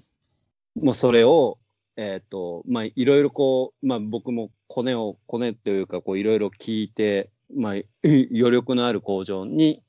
[0.74, 1.58] もうそれを、
[1.96, 7.72] えっ、と、まあ、いろいろこう、まあ、僕もコネを、コネというか、こう、いろいろ聞いて、まあ、
[8.04, 9.82] 余力のある工場に、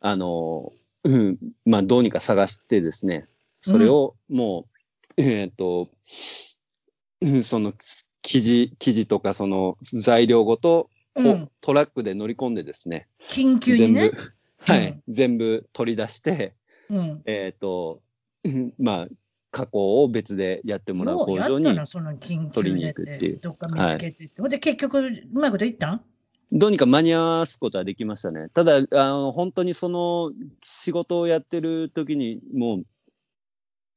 [0.00, 0.72] あの、
[1.04, 3.26] うんまあ、どうにか探してですね、
[3.60, 4.66] それをも
[5.16, 5.88] う、えっ、と、
[7.20, 7.72] うんその、
[8.22, 14.10] 生地、生地とか、その材料ごと、こうんトラックで乗り込んでですね、緊急に全部、ね。
[14.58, 16.54] はい、うん全部取り出して、
[16.90, 17.22] うん。
[17.24, 18.02] えっ、と、
[18.44, 19.08] うんまあ、
[19.56, 21.64] 加工を別でやってもらう工場に
[22.52, 24.42] 取りにで行くっていうどっか見つけてって。
[24.42, 26.04] ほんで、結局、うまいこと言ったん？
[26.52, 28.50] どうにか間に合わすことはできましたね。
[28.50, 30.30] ただ、あの本当にその
[30.62, 32.86] 仕事をやってる時にもう、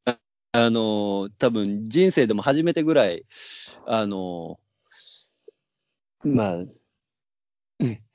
[0.05, 0.17] あ
[0.53, 3.25] あの、多分人生でも初めてぐらい、
[3.85, 4.61] あの、
[6.23, 6.71] まあ、うん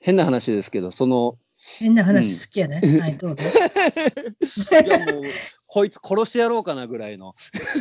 [0.01, 1.39] 変な話ですけど、その、
[1.79, 2.81] 変な話好きやね。
[3.01, 3.43] はい、どうぞ。
[4.85, 5.25] いやもう、
[5.75, 7.35] こいつ殺してやろうかなぐらいの。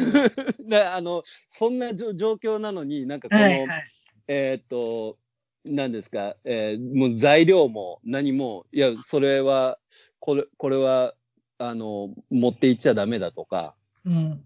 [0.68, 3.84] であの、そんな状況なのに、なんかこの、はいはい。
[4.28, 5.20] えーっと、
[5.64, 9.78] なんですか、えーもう材料も何も、いや、それは、
[10.18, 11.14] これ、これは、
[11.60, 13.76] あの、持っていっちゃダメだとか、
[14.06, 14.44] うん。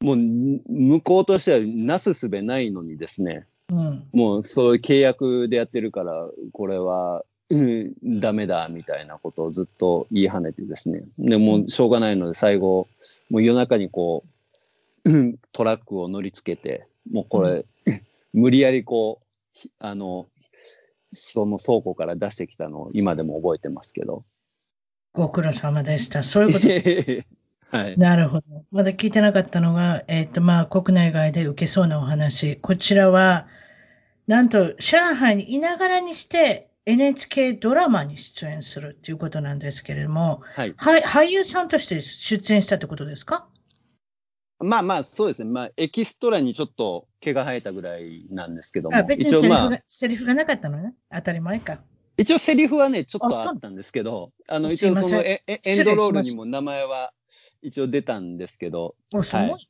[0.00, 4.08] もう、向こうとしてはなすすべないのにですね、うん。
[4.14, 11.02] もうそういう契約でやってるから、これは、うん、ダメだみたいなことをずっと言い跳ねてですね。
[11.18, 12.88] でもうしょうがないので最後、
[13.30, 14.24] もう夜中にこ
[15.04, 17.64] う、うんトラックを乗り付けて、もうこれ、
[18.34, 20.28] 無理やりこう、ひあの、
[21.12, 24.24] その倉庫から出してきたのを今でも覚えてますけど。
[25.14, 26.22] ご苦労様でした。
[26.22, 27.26] そういうことです。
[27.74, 27.98] はい。
[27.98, 28.64] なるほど。
[28.70, 32.56] まだ聞いてなかったのが、えっ、と、まあ、国内外で受けそうなお話。
[32.56, 33.46] こちらは、
[34.26, 40.74] なんと、上海にいながらにして、NHK ドラマに出演するということなんですけれども、はい。
[40.76, 43.46] はい俳優さんとして出演したってことですか？
[44.60, 45.50] まあまあ、そうですね。
[45.50, 50.94] まあ、エキストラにちょっと毛が生えたぐらいなんですけどもあ、別にセリフが、、セリフがなかったのね？
[51.12, 51.80] 当たり前か。
[52.16, 57.12] 一応セリフはね、ちょっとああったんですけど、あの、す一応そのエエエンドロールにも名前は
[57.62, 59.50] 一応出たんですけど、お、すごい。
[59.50, 59.68] はい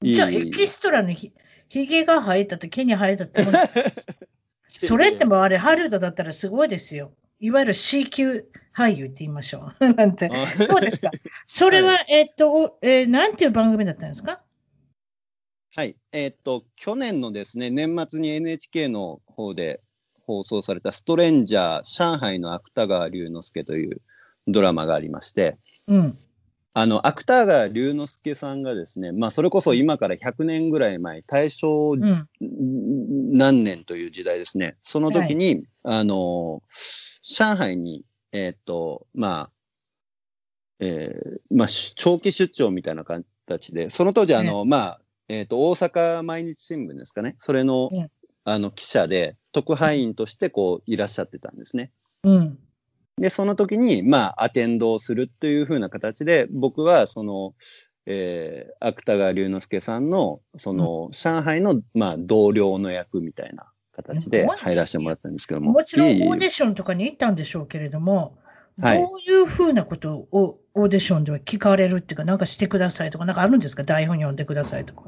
[0.00, 1.32] じゃあ、エキストラのひ
[1.68, 3.58] ひげが生えたと毛に生えたってもの
[4.76, 7.12] それってもうあれ、ハリウッドだったらすごいですよ。
[7.40, 8.44] いわゆる C 級
[8.76, 9.84] 俳優って言いましょう。
[9.94, 10.28] なんて。
[10.32, 11.10] あそうですか。
[11.46, 14.40] それは、えっと、おえーなんていう番組だったんですか？
[15.74, 15.96] はい。
[16.12, 19.80] えーっと、去年のですね、年末に NHK の方で
[20.22, 24.00] 放送されたストレンジャー上海の芥川龍之介という
[24.48, 26.18] ドラマがありまして、うん。
[26.74, 32.28] あの、芥川龍之介さんがですね、まあ、それこそ今から100年ぐらい前、大正うん。
[33.32, 34.76] 何年という時代ですね。
[34.82, 36.62] その時に、あの、
[37.22, 39.50] 上海に、えーっと、まあ、
[40.80, 47.36] えーまあ、し長期出張みたいな形で、その当時、あの、まあ、えーっと、大阪毎日新聞ですかね。
[47.38, 48.08] それの、うん
[48.50, 51.92] あの、記者で、特派員として、こう、いらっしゃってたんですね。
[52.22, 52.58] うん。
[53.18, 57.54] で、その時に、まあ、アテンドをするというふうな形で、僕は、その、
[58.06, 65.72] えー芥川龍之介さんの、その、上海の、まあ、同僚の役みたいな形で入らせてもらったんですけども。
[65.72, 68.38] もちろんオーディションとかに行ったんでしょうけれども、
[68.80, 68.98] はい。
[68.98, 73.82] どういうふうなことをオーディションでは聞かれるっていうか、なんかしてくださいとか、なんかあるんですか？
[73.82, 75.02] 台本読んでくださいとか？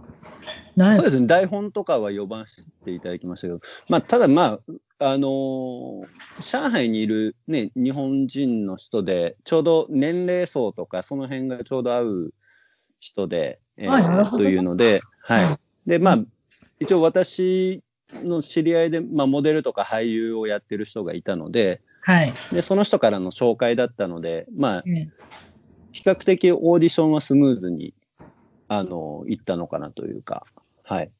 [0.76, 6.06] そうですね、台本とかは呼ばせていただきましたけど、まあ、ただまあ、あのー
[6.42, 12.34] 上海にいるね、日本人の人で、ちょうど年齢層とか、その辺がちょうど合う
[12.98, 15.58] 人で、えーというので、はいはい。
[15.86, 16.18] で、まあ、
[16.78, 22.32] 一応私の知り合いで、まあ、モデルとか俳優をやってる人がいたので、はい。
[22.52, 25.08] で、その人からの紹介だったので、まあ、え
[25.92, 27.94] 比較的オーディションはスムーズに、
[28.68, 30.46] あの、いったのかなというか、
[30.84, 31.10] はい。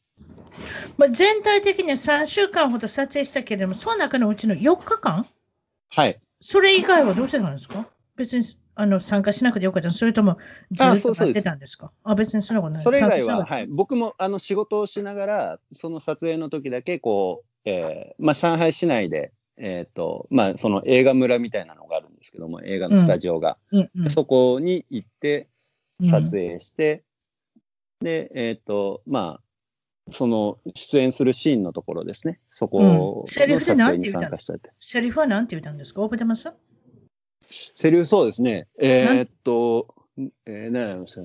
[0.97, 5.27] まあ、全体的には3週間ほど撮影したけれども、その中のうちの4日間？
[5.89, 6.19] はい。
[6.41, 7.87] それ以外はどうしてたんですか？
[8.17, 9.89] 別にあの参加しなくてよかった。
[9.89, 10.39] のそれとも
[10.73, 11.91] ずっと待ってたんですか？
[12.05, 12.83] あ別にそんなことない。
[12.83, 23.59] それ以外は、はい、僕もあの仕事をしながら、その撮影の時だけこう、えーまあ、上海市内で、えっ、と、まあ、その映画村みたいなのがあるんですけども、映画のスタジオが。
[23.73, 23.91] うん。
[23.95, 24.05] うん。
[24.05, 25.49] でそこに行って、
[26.01, 26.07] うん。
[26.09, 27.03] 撮影して、
[28.01, 29.50] で、えっ、と、まあ、
[30.09, 32.41] その出演するシーンのところですね。
[32.49, 34.39] そこうんのセリフで何て言った。
[34.81, 36.03] セリフは何て言ったんですか？
[36.03, 36.53] 覚えてます？
[37.51, 38.69] セリフそうですね。
[38.81, 39.89] えーっと、
[40.47, 41.23] えー、何やりました。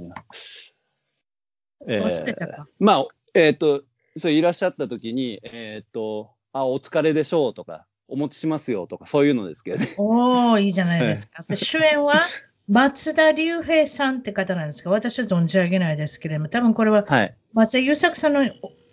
[1.88, 2.66] えー。
[2.80, 3.84] まあ、えーっと、
[4.18, 9.88] そういらっしゃった時に、えーっと、あ、お疲れでしょうとか、お持ちしますよとか、そういうのですけどね。
[9.98, 11.44] おおいいじゃないですか。
[11.50, 12.22] で主演は？
[12.68, 17.36] 松田龍平さんって方なんですが、私は存じ上げないですけれども、多分これははい。
[17.54, 18.44] 松田優作さんの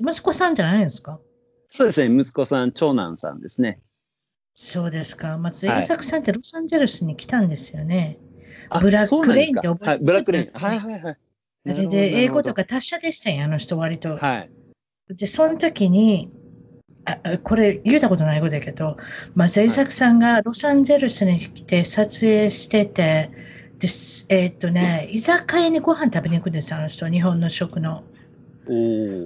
[0.00, 1.18] 息子さんじゃないですか？
[1.70, 3.80] そうですね、息子さん、長男さんですね。
[4.54, 5.38] そうですか。
[5.38, 8.18] 松田優作さんってロサンゼルスに来たんですよね。
[8.68, 10.50] あブラックレインって覚えてますブラックレイン。
[10.52, 11.16] ブラックレインはいはいはい。
[11.64, 12.52] あれで英語と。
[12.52, 14.18] か達者でしたよ、あの人割と。
[14.18, 14.50] はい。
[15.14, 16.30] で、その時に、
[17.06, 18.98] ああこれ言ったことないことだけど、
[19.34, 23.30] 松田優作さんがロサンゼルスに来て撮影してて、
[23.82, 28.04] ですえーっとね、居酒屋にご飯食べに行くんですよ、あの人、日本の食の。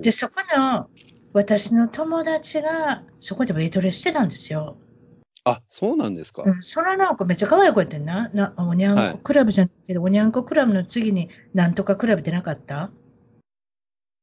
[0.01, 0.89] で、そこの
[1.35, 4.79] 私の友達がそこでウェイトレスしてたんですよ。
[5.45, 6.45] あ、そうなんですか。
[6.45, 8.31] うん、そのなんかめっちゃ可愛い子やってんな。
[8.31, 12.91] なおにゃんはいこクラブじゃなくて、おにゃんこクラブの次になんとかクラブ出なかった？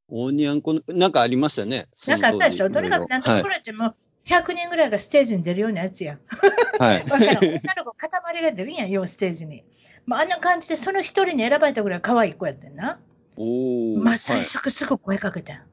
[0.10, 1.90] おにゃんこの、なんかありましたね。
[2.08, 2.72] なんかあったでしょ？
[2.72, 6.18] とにかくなんとかクラブってもう100人ぐらいがステージに出るようなやつや。
[6.80, 7.06] はい。
[7.08, 7.20] 女
[7.78, 9.64] の子塊が出るやん、ようステージに。
[10.06, 13.00] まあ、あんな感じでその一人に選ばれたぐらい可愛い子やってんな。
[13.38, 13.98] おお。
[14.00, 15.64] まあはい最初すぐ声かけたん。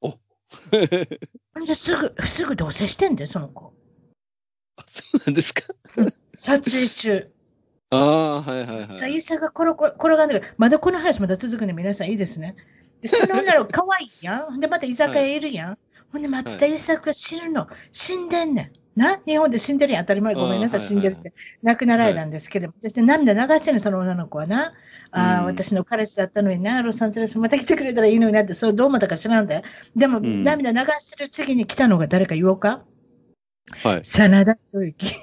[0.00, 0.18] ほ
[1.60, 3.72] んですぐ、すぐ同棲してんで、その子。
[4.76, 5.62] あそうなんですか？
[6.34, 7.30] 撮影中。
[7.90, 8.98] ああ、はいはいはい。
[8.98, 10.54] さゆさが転が転がんでる。
[10.56, 12.56] まだこの話まだ続くね、皆さんいいですね。
[13.00, 14.60] でその女の子可愛いやん。
[14.60, 15.78] で、また居酒屋いるやん。
[16.12, 17.68] ほんで、松田優作が死ぬの。
[17.92, 18.72] 死んでんねん。
[18.96, 20.04] な日本で死んでるやん。
[20.04, 20.34] 当たり前。
[20.34, 21.32] ごめんなさい、死んでるって。
[21.62, 24.72] 亡くなられたんですけど、そして涙流してんの、その女の子はな。
[25.10, 29.62] あ私の彼氏だったのにな、ロサンゼルスまた来てくれたらいいのになって、そうどう思ったか知らんで。
[29.96, 32.84] でも、ん涙流してる次に来たのが誰か言おうか？
[33.82, 34.04] はい。
[34.04, 35.14] 真田広之。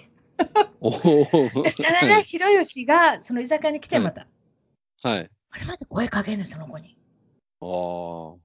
[0.82, 4.28] 真田広之がその居酒屋に来てまた。
[5.04, 5.30] はい。
[5.52, 6.98] あれまた声かけんねんその子に。
[7.62, 8.40] ああ。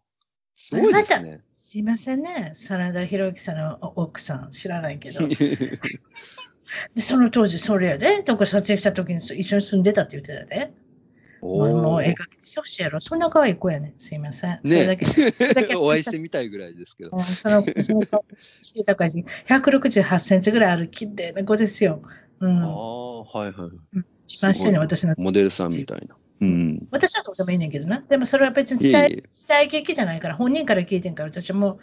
[0.55, 1.41] すごいですね。
[1.69, 5.27] すいませんね、真田広之さんの奥さん、知らないけど。
[6.95, 10.73] でその当時、それやで、どこ撮影した時に一緒に住んでたって言ってたで。
[11.43, 13.01] もうもう絵描きしてほしいやろ。
[13.01, 13.95] そんな可愛い子やねん。
[13.99, 14.61] すいません。
[14.65, 15.07] それだねけ。
[15.07, 17.11] それだけお会いしてみたいぐらいですけど。
[17.19, 18.25] うんそのその子、
[18.63, 22.01] 背高いし、168センチぐらいある綺麗な子ですよ。
[22.39, 22.63] うあん。
[22.63, 23.71] あ、はいはい。
[24.25, 25.17] 一番下に私の。
[25.19, 26.17] モデルさんみたいな。
[26.41, 26.87] うん。
[26.91, 28.05] 私はどうでもいいねんけどな。
[28.09, 31.79] でもそれは別に伝ええ伝え劇じゃないから、本人から聞いてんから、私はもう、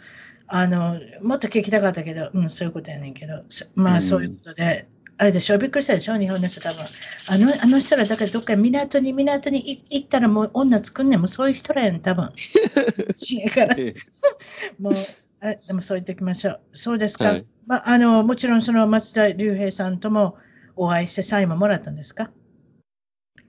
[0.46, 4.86] あの、もっと聞きたかったけど、うん、そういうことやねんけど、そまうんあそういうことで、
[5.16, 6.84] あれでしょ、びっくりしたでしょ、日本の人多分。
[7.28, 12.30] あのあの人ら、だからどっか港に港にい行ったらもう女作んねん、もうそういう人らやん、多分。
[13.30, 13.94] 違うから、え
[14.78, 14.92] もう、
[15.40, 16.60] あでもそう言っておきましょう。
[16.72, 17.24] そうですか。
[17.26, 20.36] はいまあ、あの、もちろんその松田龍平さんとも
[20.76, 22.30] お会いしてサインももらったんですか？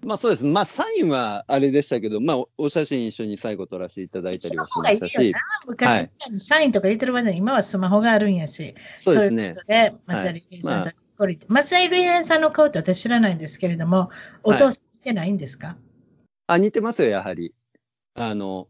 [0.05, 0.45] まあそうです。
[0.45, 5.39] まあサインはあれでしたけど、まあおお写真一緒に最後撮らせていただいたりはしましたしな。。
[5.67, 8.75] 昔みたいにサインとか言ってる場合じゃない今はスマホがあるんやし。
[8.97, 14.11] そうですねで、松田龍平さんとこり、松田龍平さんの顔って私知らないんですけれども、
[14.43, 15.75] お父さん見てないんですか、
[16.47, 17.53] あ、似てますよ、やはり。
[18.13, 18.67] あの、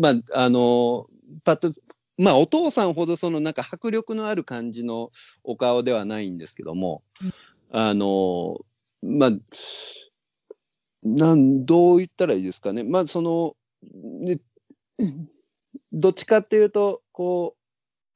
[0.00, 1.06] まあ、あの、
[1.44, 1.72] パッと、
[2.18, 5.10] まあ、お父さんほどそのなんか迫力のある感じの
[5.42, 7.32] お顔ではないんですけども、うん
[7.76, 8.60] あの、
[9.04, 9.30] まあ、
[11.02, 12.82] なん、どう言ったらいいですかね。
[12.82, 13.56] まあ、その、
[14.20, 14.40] ね、
[15.92, 17.60] どっちかっていうと、こう、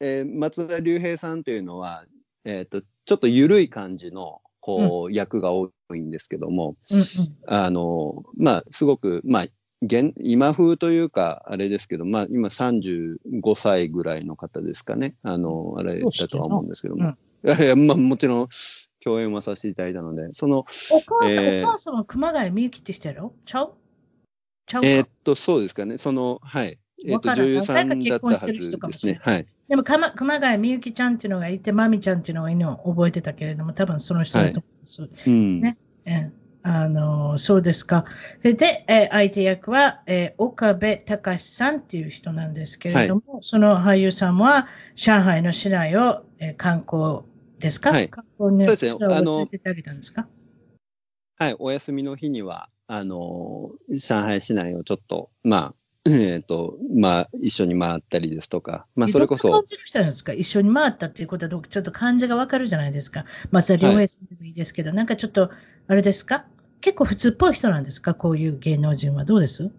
[0.01, 2.05] えー松田龍平さんというのは、
[2.45, 7.05] えっ、と、ちょっと緩い感じの、こう、役が多いんですけども、うんうん
[7.47, 9.47] あの、まあ、すごく、まあ、
[9.81, 15.15] 現今風というか、あれですけど、まあ、今35歳ぐらいの方ですかね。
[15.23, 17.11] あの、あれだとは思うんですけども。
[17.45, 18.49] いやいや、まあ、もちろん、
[19.05, 20.65] 共演はさせていただいたので、その、お
[21.01, 23.73] 母さん、えーお母さんは熊谷みゆきって人やろちゃう？
[24.67, 25.99] ちゃうか、えーっと、そうですかね。
[25.99, 26.79] その、はい。
[27.05, 29.35] えーっと、女優さんだったは誰か結婚してる人かもしれないずですね。
[29.35, 29.47] はい。
[29.69, 35.09] でも熊熊谷みゆきちゃんっていうのがいて、まみちゃんっていうのがいるのを覚えてたけれども、多分その人だと思います。
[35.27, 35.61] うん。
[35.61, 36.31] ねええ
[36.65, 38.05] あのそうですか。
[38.43, 47.21] で、でえー相手役は、えー岡部隆さんっていう人なんですけれども、その俳優さんは上海の市内を、えー観光
[47.59, 48.11] ですか、はい。
[48.39, 48.93] そうですね。
[49.07, 49.49] あの
[51.37, 51.57] はい。
[51.59, 55.75] お休みの日には、あの、上海市内をちょっと、まあ、
[56.11, 59.63] えーっと、まあ、一緒に回ったりですとか、まあ、それこそ
[60.37, 63.27] 一緒に回ったっていうことはちょっと感じがわかるじゃないですか。
[63.51, 65.51] 松田良平さんでもいいですけど、なんかちょっと、
[65.87, 66.47] あれですか？
[66.81, 68.15] 結構普通っぽい人なんですか？
[68.15, 69.71] こういう芸能人はどうです？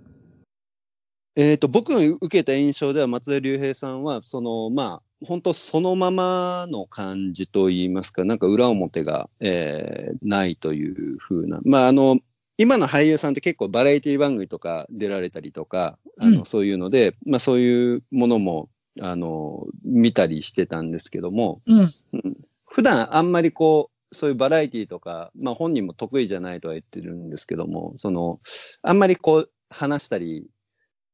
[1.36, 12.20] えー、と僕の受けた印象では松田龍平さんはそのまあ本当そのままの感じといいますかなんか裏表が、えーないという風なまああの
[12.58, 18.70] 今の俳優さんって結構バラエティ番組とか出られたりとかあの、うんそういうので、まあ、そういうものも
[19.02, 21.80] あの見たりしてたんですけどもうん。
[21.80, 21.84] う
[22.18, 22.38] ん
[22.72, 28.40] 普段あんまりこうそういうバラエティとか、まあ、本人も得意じゃないとは言ってるんですけどもその
[28.84, 30.48] あんまりこう話したり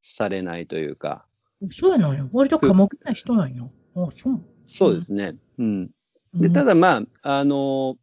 [0.01, 1.25] されないというか
[1.69, 2.29] そうやのよ。
[2.33, 3.71] 割と寡黙な人なんよ。
[3.95, 4.41] あそう。
[4.65, 5.35] そうですね。
[5.57, 5.87] うん、
[6.33, 7.97] でうんただまああの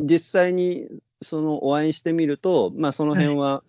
[0.00, 0.86] 実際に
[1.22, 3.62] そのお会いしてみると、まあ、その辺は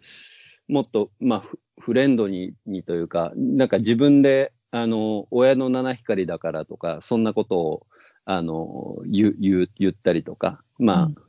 [0.67, 7.87] もっと、まあ、フフレンドににというかなんか自分であの親の七光だからとかそんなことを
[8.25, 11.21] あの言う言う言ったりとかまあ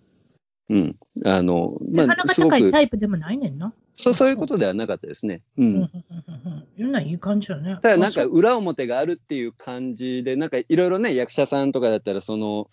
[0.68, 3.72] うん、あのまなかなかあすごく高いタイプでもないねんな。
[3.96, 5.42] そうそういうことではなかったですね。
[5.56, 5.90] ううん
[7.08, 7.78] いい感じよね。
[7.82, 12.68] ただなんか裏表があるっていう感じでなんかいろいろね役者さんとかだったらその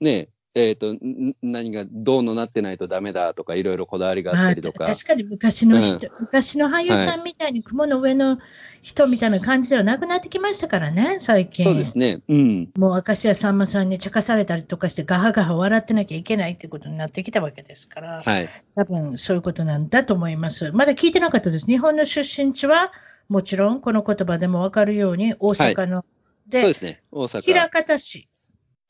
[0.00, 8.38] ねえっ、とん何がどうのなってないとダメだとかいろいろこだわりがあったりとか、まあ確かに昔の人、昔の俳優さんみたいに雲の上の
[8.80, 11.64] 人みたいな感じではなくなってきましたからね、最近。
[11.64, 20.70] そうですねうんもう明石家さんまさんに茶化されたりとかしてガハガハ笑ってなきゃいけないってことになってきたわけですから、はい多分そういうことなんだと思います。
[20.72, 21.66] まだ聞いてなかったです。
[21.66, 22.92] 日本の出身地は
[23.28, 26.04] もちろんこの言葉でも分かるように、大阪の、
[26.46, 27.02] でそうですね。
[27.10, 27.54] 大阪。
[27.54, 28.28] 枚方市。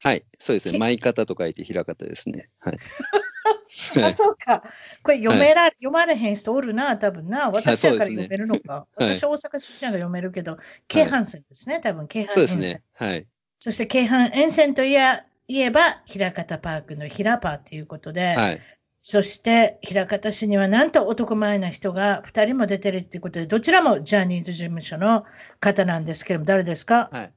[0.04, 0.24] はい。
[0.38, 0.72] そうですね。
[0.72, 2.50] け舞方と書いて枚方ですね。
[2.58, 2.76] はい。
[2.76, 4.62] は あ、いそうか。
[5.02, 7.50] これ読めら、読まれへん人おるな、多分な。
[7.50, 8.86] 私 やから読めるのか。
[8.96, 12.56] はい私、大阪出身が読めるけど、京阪線ですね、多分京阪そうです。
[12.58, 12.82] ね。
[12.92, 13.26] はい。
[13.60, 18.60] そして京阪沿線といえ言えば、枚方パークの平パーということで、はい。
[19.00, 25.24] そして枚方市にはなんと男前な人が2人も出てるということで、どちらもジャニーズ事務所の
[25.60, 27.08] 方なんですけども、誰ですか？
[27.10, 27.32] はい。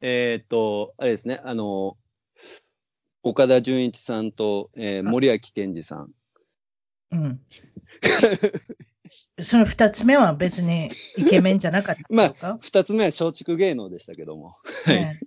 [0.00, 1.40] えーっと、あれですね。
[1.44, 1.96] あの、
[3.22, 6.10] 岡田准一さんと、えーあ森脇健児さん。
[7.12, 7.40] うん。
[9.08, 14.52] その2つ目は別にイケメンじゃなかったんでしょうか、 二つ目は松竹芸能でしたけども。
[14.84, 14.96] はい。
[14.96, 15.20] ね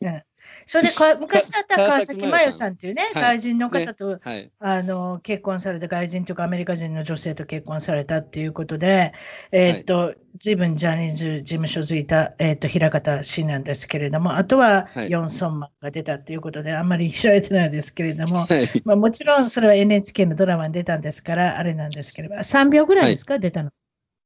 [0.00, 0.26] ね
[0.66, 4.50] それでか昔だったら川崎麻世さんっていうね、はい外人の方と、はい。
[4.58, 9.12] あの結婚された外人というかアメリカ人の女性と結婚されたっていうことで、
[9.52, 18.82] えーっと、随分ジャニーズ事務所づいた、えーっと、平方氏なんですけれども、あとははいヨン・ソンマンが出たっていうことで、あんまり知られてないですけれども、はい。
[18.84, 23.70] まあ、もちろんそれは NHK のドラマに出たんですから、あれなんですけれども、3秒ぐらいですか、出たの。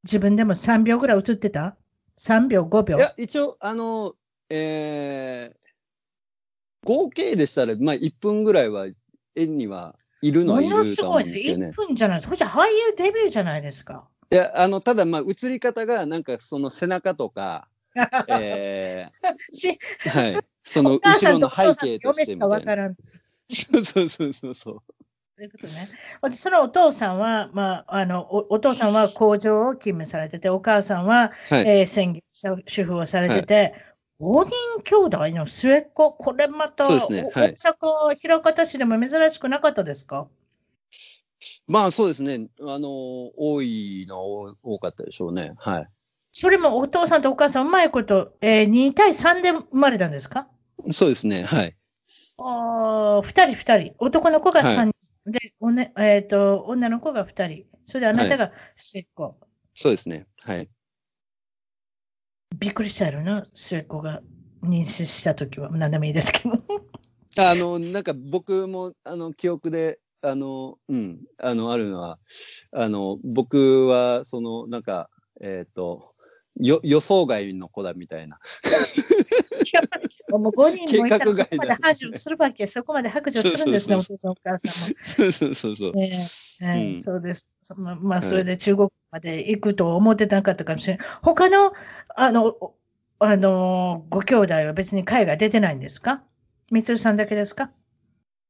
[0.05, 1.77] 自分でも3秒ぐらい映ってた
[2.19, 2.97] ?3 秒、5秒？
[2.97, 3.01] い。
[3.01, 4.15] や、一応、あの、
[4.49, 5.60] えー
[6.85, 8.87] 合計でしたら、まあ、1分ぐらいは
[9.35, 11.33] 絵にはいるのはいものると思すごいです。
[11.33, 11.73] うんですけどね1。
[11.87, 12.37] 分じゃないですか。
[12.37, 14.09] じゃあ俳優デビューじゃないですか。
[14.31, 17.67] いや、あの、ただ、まあ、映り方が、なんか、その背中とか、
[18.29, 19.09] え
[19.53, 20.41] しーはい。
[20.65, 22.57] その後ろの背景と嫁してみたいな。
[22.57, 22.95] わからん。
[23.49, 24.83] そうそうそうそうそう。
[25.37, 25.89] ということね。
[26.23, 31.67] でそのお父さんは、まあ、あのおお父さんは工場を勤務されてて、お母さんは、はい。
[31.67, 32.21] えー専業
[32.67, 33.75] 主婦をされてて、
[34.21, 40.29] 5人兄弟の末っ子、これまた、そうですねはいお大阪、枚方市でも珍しくなかったですか？
[41.67, 42.49] まあ、そうですね。
[42.61, 42.89] あの、
[43.37, 45.53] 多いのは多多かったでしょうね。
[45.57, 45.89] はい。
[46.33, 50.49] それもお父さんとお母さん、うまいこと、えー2対3で生まれたんですか？
[50.91, 51.45] そうですね。
[51.45, 51.77] はい。
[52.39, 52.43] あ
[53.25, 53.95] 2人、2人。
[53.99, 54.93] 男の子がはい3
[55.25, 55.31] 人。
[55.31, 57.65] で、おねえーと、女の子が2人。
[57.87, 59.37] それであなたが末っ子。
[59.75, 60.27] そうですね。
[60.41, 60.69] はい。
[62.61, 64.21] びっくりしたやろな、末っ子が
[64.63, 65.71] 妊娠した時は。
[65.71, 66.51] 何でもいいですけど。
[67.43, 72.19] あの、なんか僕も、あの、記憶で、あの、うん、あの、あるのは、
[72.73, 75.09] あの、僕は、その、なんか、
[75.41, 76.10] えっ、と、
[76.57, 78.39] よ予想外の子だみたいな。
[80.31, 84.97] もう5人もいたらそこまで排除するわけ、 そこまで白状するんですね、おそ父さん、お母さんも。
[85.33, 87.49] そうそうそうはいうんそうです。
[87.63, 91.07] そままあ、はいそれで中国まで行くと思ってなかったかもしれない。
[91.23, 91.73] 他の、
[92.17, 92.75] あの、お
[93.19, 96.23] あの、ご兄弟は別に海外出てないんですか？
[96.71, 97.71] みつるさんだけですか？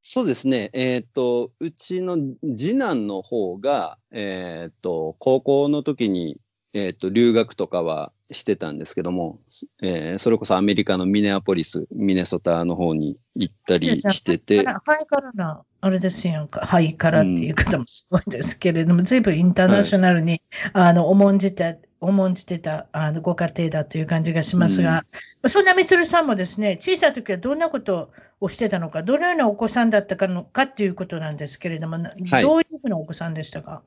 [0.03, 0.70] そうですね。
[0.72, 2.16] えっ、と、うちの
[2.57, 6.38] 次男の方が、えっ、と、高校の時に、
[6.73, 9.41] えっ、と、留学とかはしてたんですけども、
[9.83, 20.43] えーそれこそアメリカのミネアポリス、ミネソタの方に行ったりしてて、ハイからな、あれですやんか、ハイからっていう方もすごいですけれども、随分インターナショナルに、
[20.73, 25.05] あの重んじて、重んじてたあのご家庭だという感じがしますが、
[25.49, 28.11] そんなみつるさんもですね、小さい時はどんなこと
[28.41, 32.43] をしてたのか、どのようなお子さんだったかのかっていうことなんですけれども、なはい。
[32.43, 33.83] どういうふうなお子さんでしたか？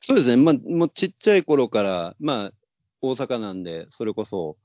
[0.00, 0.36] そうですね。
[0.36, 2.52] まあ、もうちっちゃい頃から、まあ、
[3.02, 4.56] 大阪なんで、それこそ、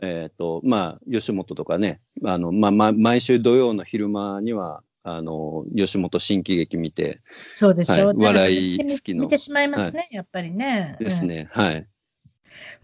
[0.00, 7.20] えっ、と、まあ、吉本とかね、あの、まあ、まあ、毎週土曜の昼間には、あの、吉本新喜劇見て
[7.54, 10.96] そうでしょう、はい笑い好きの見てしまいますね、やっぱりね。
[11.00, 11.48] ですね。
[11.52, 11.76] はい。
[11.76, 11.86] うん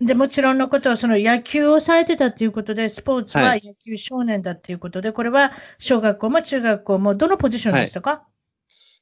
[0.00, 8.24] でもちろんのこと、その野球をされてたということで、スポーツははい野球少年だっていうことで、これは小学校も中学校もどのポジションでしたか、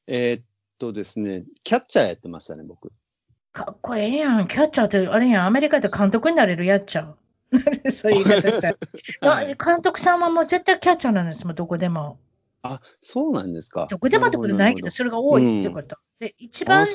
[0.06, 0.44] えーっ
[0.82, 2.90] とですね、キャッチャーやってましたね、僕。
[3.52, 7.16] かっこええやん、キャッチャーって、あれやん、アメリカで監督になれるやっちゃう。
[7.92, 8.70] そういう言い方した
[9.20, 9.30] ら。
[9.30, 12.18] はい監督さんはもう絶対キャッチャーなんですもん、どこでも。
[12.62, 13.86] あ、そうなんですか。
[13.88, 15.96] どこでもってことないけど、るそれが多いってこと。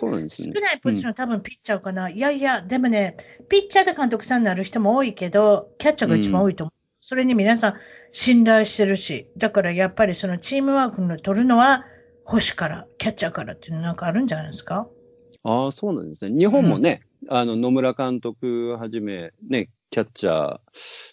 [0.07, 0.53] うなんですね。
[0.53, 2.09] 少ないポジション、多分ピッチャーかな。
[2.09, 3.15] いやいや、でもね、
[3.47, 6.73] ピッチャーで監督さんになる人も多いけど、キャッチャーが一番多いと思う。
[6.99, 7.75] それに皆さん
[8.11, 11.85] 信頼してるし、だからやっぱりそのチームワークの取るのは、
[12.27, 14.87] 保守から、キャッチャーからっていうのなんかあるんじゃないですか？
[15.43, 16.37] ああ、そうなんですね。
[16.37, 20.59] 日本もね、あの野村監督はじめ、ね、キャッチャー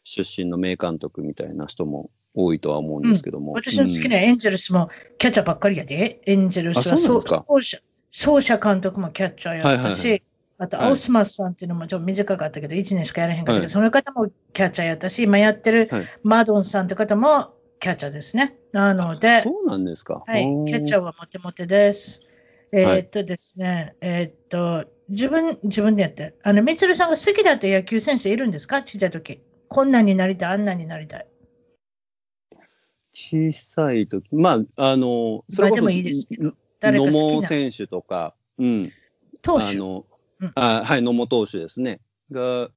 [0.03, 3.53] 出身の名監督みたいな人も多いとは思うんですけども。
[3.53, 6.21] 私の好きなエンジェルスもキャッチャーばっかりやで。
[6.27, 7.45] エンジェルスは
[8.11, 10.23] 走者監督もキャッチャーやったし、はいはい
[10.57, 18.57] あと、はいアウスマスさんっていうのもちょっと短かったけど、1年しかやらへんかったけど、はいその方もキャッチャーやったし、今やってるはいマドンさんって方もキャッチャーですね。
[18.75, 20.25] なので、そうなんですか。
[20.27, 21.05] はい、キャッチャーー。
[21.05, 22.21] はモテモテです。
[22.73, 26.35] えはいーっとですね、えーっと、自分、自分でやって。
[26.43, 28.83] あの、みつるさんが好きだった野球選手いるんですか？
[28.83, 29.41] ちっちゃい時。
[29.69, 31.27] こんなんになりたい、あんなんになりたい。
[33.13, 36.37] 小さい時、まあ、あの、それこそ、まあでもいいですけ
[36.81, 38.93] 誰か野好きな茂選手とか、うん、
[39.41, 39.67] 投手。
[39.67, 40.05] あの、
[40.41, 42.01] うんあはい、野茂投手ですね。
[42.33, 42.71] が、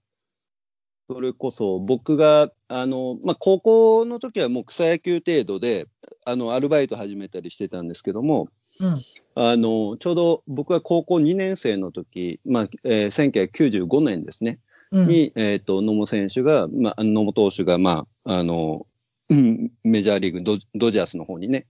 [1.10, 5.88] それこそ僕が、あの、まあ、高校の時はもう草野球程度で、
[6.26, 8.50] あの、アルバイト始めたりしてたんですけども、
[8.82, 8.96] うん。
[9.36, 14.60] あの、ちょうど僕が高校2年生の時、まあ、えー1995年ですね、
[14.92, 15.08] うん。
[15.08, 18.86] に、えっ、と、野茂選手が、まあ、野茂投手が、まあ、あの、
[19.30, 21.68] うんメジャーリーグド、ドジャースの方にね、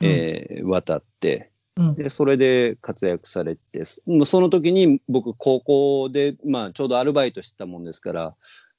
[0.00, 1.94] えー渡って、うん。
[1.94, 8.34] で、それで活躍されて、すその時に僕、高校で、まあ、ちょうどアルバイトしてたもんですから、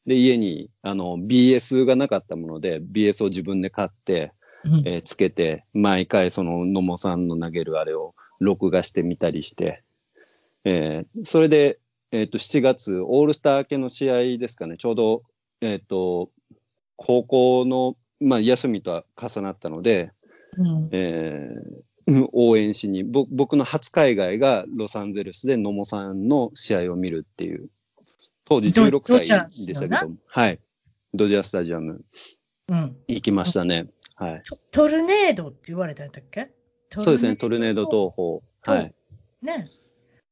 [0.05, 4.33] で、家に、あの、BS がなかったもので、BS を自分で買って、
[4.63, 4.83] うん。
[4.85, 9.83] えーつけて、毎回、その野茂さんの投げるあれを録画してみたりして、
[10.65, 11.79] えーそれで、
[12.11, 15.23] えっ、と、7月、オールスター明けの試合ですかね、ちょうど、
[15.61, 16.29] えっ、と、
[16.95, 20.11] 高校の、まあ、休みと重なったので、
[20.57, 20.89] うん。
[20.91, 27.69] えーうん応援しにぼ僕の初海外がロサンゼルスで野茂さんの試合を見るっていう
[28.51, 29.95] 当時ド16歳でしたけど
[30.27, 30.59] はい。
[31.13, 32.01] ドジャースタジアム。
[32.67, 32.97] うん。
[33.07, 34.41] 行きましたね、はい。
[34.43, 36.51] トトルネードって言われたんだっけ？
[36.93, 37.37] そうですね。
[37.37, 38.09] トルネード東
[38.61, 38.93] 宝はい。
[39.41, 39.69] ね。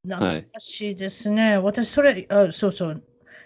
[0.05, 1.57] 懐かしいですね。
[1.59, 3.03] 私、それ、あ、そうそう。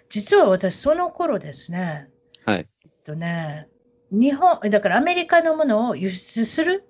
[0.09, 2.09] 実は私、その頃ですね。
[2.43, 2.67] はい。
[2.83, 3.67] えっとね、
[4.09, 6.83] 日本、だからアメリカのものを輸出する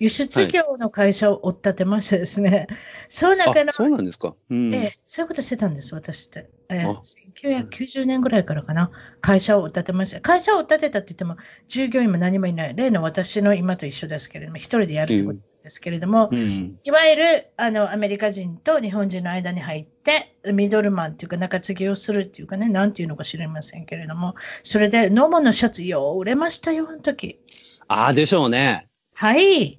[0.00, 2.66] 輸出業の会社を追っ立てましてですね、
[3.08, 4.34] その中のあ、そうなんですか。
[4.50, 6.50] うん、ええ、そういうことしてたんです、私って。
[6.68, 7.00] ええあ。
[7.40, 8.90] 1990年ぐらいからかな、
[9.20, 10.20] 会社を追っ立てました。
[10.20, 11.36] 会社を追っ立てたって言っても、
[11.68, 16.78] 従業員も何もいない、例の私の今と一緒ですけれども、一人でやるってことですけれども、うん。
[16.84, 27.40] いわゆるあのアメリカ人と日本人の間に入って、ミドルマンっていうか、中継ぎをするっていうかね、なんていうのか知りませんけれども、それで、ノモのシャツ、よう売れましたよ、あの時。
[27.88, 28.88] ああでしょうね。
[29.14, 29.78] はい。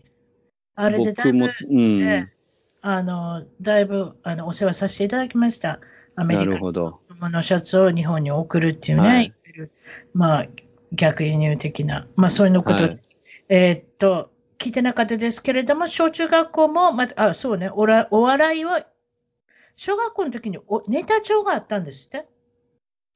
[0.75, 2.35] あれでだいぶうん、ええ
[2.81, 5.79] あのだいぶあのお世話させていただきました。
[6.15, 7.01] アメなリカるほど。
[7.19, 9.33] のシャツを日本に送るっていうね、はい。
[10.13, 10.45] まあ、
[10.93, 12.99] 逆輸入的な、まあ、そういうのこと、はい。
[13.49, 17.69] えーっと、聞いてなかったですけれども、小中学校も、またあそうね。
[17.69, 18.85] おら、お笑いは、
[19.75, 22.27] 小学校の時におネタ帳があったんですって？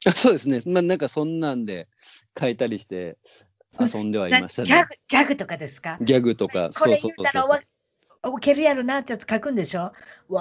[0.05, 0.62] あそうですね。
[0.66, 1.88] まあなんかそんなんで
[2.38, 3.18] 書いたりして
[3.80, 4.67] 遊んではいましたね。
[4.67, 5.97] ギャグギャグとかですか？
[6.01, 7.59] ギャグとかこれそう言ったらわ
[8.21, 9.93] 受けるやろなってやつ書くんでしょ？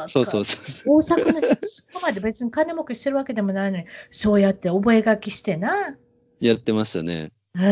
[0.09, 0.97] そうそうそうそう。
[0.97, 5.97] 大阪の人 そこまで別に金儲けしてるわけでもないのに、そうやって覚書きしてな。
[6.41, 7.31] やってましたね。
[7.55, 7.63] うん、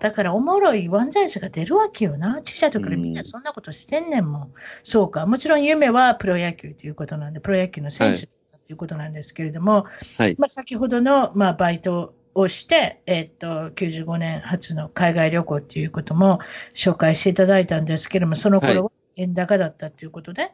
[0.00, 2.42] だからおもろい漫才師が出るわけよな。
[2.42, 4.52] ちっちゃい時からみんなそんなことしてんねんもん。
[4.82, 5.26] そうか。
[5.26, 8.32] もちろん夢はプロ野球ということなんで、プロ野球の選手と
[8.68, 9.86] いうことなんですけれども、
[10.16, 10.34] はい。
[10.38, 16.40] まあ、先ほどの、まあ、バイトをして、えっと、95年初の海外旅行ということも
[16.74, 20.52] 紹介していただいたんですけれども、その頃は円高だったということで、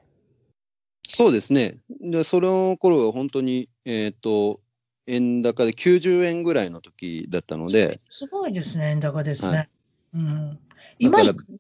[1.12, 1.78] そうですね。
[2.01, 4.61] で、その頃は本当に、えっ、と、
[5.07, 9.57] 円高で90円ぐらいの時だったので、すごいですね、円高ですね。
[9.57, 9.66] は
[10.14, 10.59] うん、だ
[10.99, 11.18] 今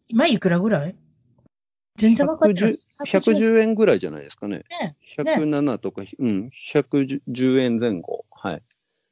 [0.08, 0.94] 今いくらぐらい？
[1.96, 2.78] 全然分かってない。
[3.06, 4.64] 110円ぐらいじゃないですかね。
[4.80, 8.24] ね107とか、うん、110円前後。
[8.30, 8.62] はい。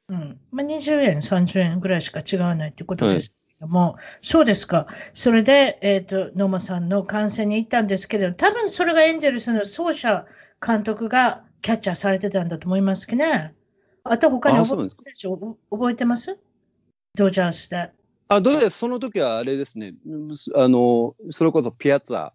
[0.09, 4.87] うんまあ、20円、30円ぐらいしか違わないということですけども、そうですか。
[5.13, 10.25] それで、えっ、と、野間さんの観戦に行ったんですけれど、多分それがエンゼルスの奏者
[10.65, 13.53] 監督がキャッチャーされてたんだと思いますけどね。
[14.03, 14.87] あと他に覚え。
[14.87, 15.27] て
[15.69, 16.37] 覚えてます？
[17.15, 17.91] ドジャースで。
[18.29, 19.93] あ、どうですその時はあれですね。
[20.55, 22.31] あの、それこそピアッツァ。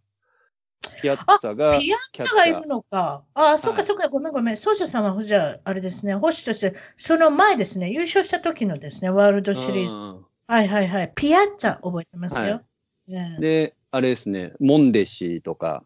[1.00, 2.66] ピアッツァがピアッチャーッチャーがいる。
[2.66, 3.22] のか。
[3.34, 4.56] ああ、そうかはいそうか、ごめんごめん。
[4.56, 9.98] 奏者さんは、じゃあ、あれですね、保守として、その前ですね、優勝した時のですね、ワールドシリーズ。
[9.98, 11.12] うんはいはいはい。
[11.14, 12.40] ピアッツァ覚えてますよ。
[12.42, 12.64] はい
[13.06, 15.84] ねで、あれですね、モンデシとか、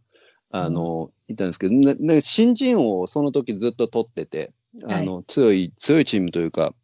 [0.51, 4.53] あの、いたんですけど、なな新人王をその時ずっと取ってて、
[4.85, 6.75] あの、強い、強いチームというか、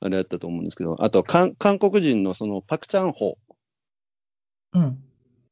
[0.00, 3.38] あれだったと思うんですけど、あと、韓韓国人のそのパクチャンホ、
[4.74, 4.98] うん。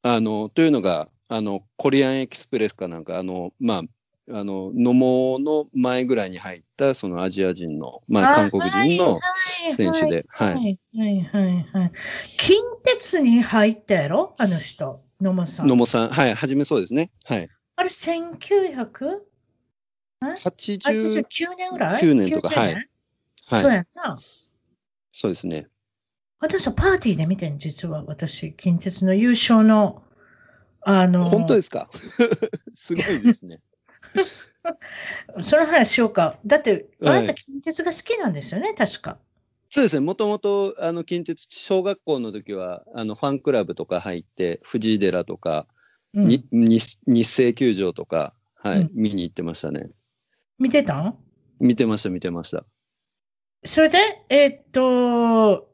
[0.03, 3.85] あの、というのが、あの、コリアンエキスプレスかなんか、あの、ま
[4.29, 9.21] あ、あの、野茂の前ぐらいに入った、そのアジア人の、まあ、韓国人の
[9.77, 10.47] 選手で、は。
[10.47, 11.93] はいいはいはいはい。
[12.37, 14.35] 近鉄に入ったやろ？
[14.39, 15.69] あの人、野茂さん。
[15.69, 17.13] 野茂さん、はい、初めそうですね。
[17.23, 17.49] はい。
[17.77, 19.25] あれ、1900?
[20.21, 21.23] 80、89
[21.57, 22.75] 年ぐらい？9年とか90はい
[23.47, 23.63] はい。
[23.63, 24.19] そうやんな。
[25.13, 25.69] そうですね。
[26.41, 30.03] 私はパーティーで見てん、実は私、近鉄の優勝の、
[30.83, 31.89] あの、本当ですか？
[32.75, 33.61] すごいですね。
[35.41, 36.39] その話しようか。
[36.45, 39.19] だって、あはいなた近鉄が好きなんですよね、確か。
[39.69, 45.67] そうですね、もともとあの近鉄、小学校の時はあのファンクラブとか入って、藤井寺とか、
[46.13, 49.91] うんに日日生球場とか、はいうん見に行ってましたね。
[50.59, 50.99] 見てた？
[51.01, 51.19] ん
[51.61, 52.65] 見てました、見てました。
[53.65, 55.71] それで、えーっと、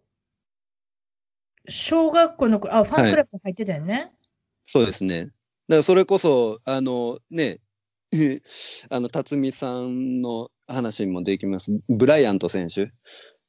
[1.68, 4.12] 小学校の頃、あ、ファンクラブ入ってたよね。
[4.66, 5.24] そうですね。
[5.24, 5.32] だか
[5.68, 7.60] らそれこそ、あのね、
[8.90, 11.72] あの辰巳さんの話もできます。
[11.88, 12.92] ブライアント選手。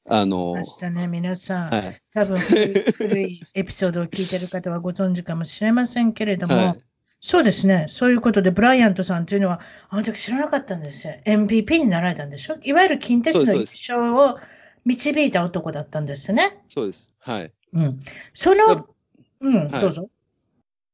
[0.09, 1.70] あの、ましたね、皆さん。
[1.70, 2.01] はい。
[2.13, 6.82] 多分古いエピソードを聞いてる方はご存知かもしれませんけれども、はい
[7.20, 9.59] そうですね、そういうことで、ブライアントさんというのは、
[9.89, 11.15] あの時知らなかったんですよ。
[11.26, 12.57] MVP になられたんでしょ？
[12.63, 14.38] いわゆる近鉄の優そうです勝を
[14.86, 16.59] 導いた男だったんですね。
[16.70, 17.13] そうです。
[17.20, 17.51] はい。
[17.74, 17.99] うん、
[18.34, 18.88] そだの、
[19.41, 20.09] うん、はいどうぞ。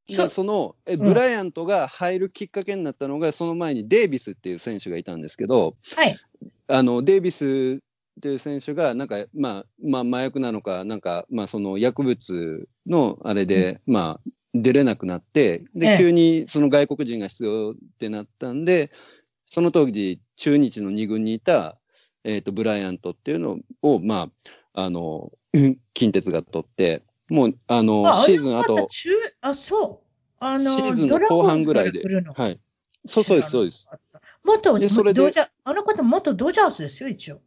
[0.07, 0.99] でそのえん。
[0.99, 6.15] ブライアントが入るきっかけになったのが、その前にデイビスっていう選手がいたんですけど、はい。
[6.67, 7.79] あのデイビス
[8.17, 15.97] っていう選手がなんか、まあ、まあ麻薬なのかなんか、まあ、その薬物のあれで、まあ、出れなくなってで、ええ。
[15.97, 18.91] 急にその外国人が必要ってなったんで
[19.45, 21.77] その当時中日の2軍にいた、
[22.23, 24.29] えー、とブライアントっていうのを、ま
[24.73, 25.31] あ、あの
[25.93, 27.03] 近鉄が取って
[27.33, 28.87] もうあのあシーズンあと
[29.41, 30.45] あそう。
[30.45, 32.03] あの、シーズンの後半ぐらいで
[32.35, 32.59] はい
[33.05, 33.89] そうそうですそうです。
[34.43, 35.21] 元でそれで
[35.63, 37.41] あの方、元ドジャースですよ、一応。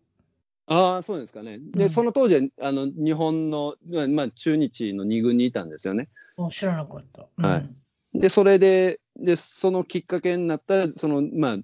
[0.67, 1.59] ああ、そうですかね。
[1.59, 6.09] で、うんその当時は、あの、日本の、まあまあ、中日の2軍にいたんですよね。
[6.37, 7.47] あ知らなかった。
[7.47, 7.77] はいうん
[8.15, 11.57] で、それで、で、そのきっかけになった、その、まあ、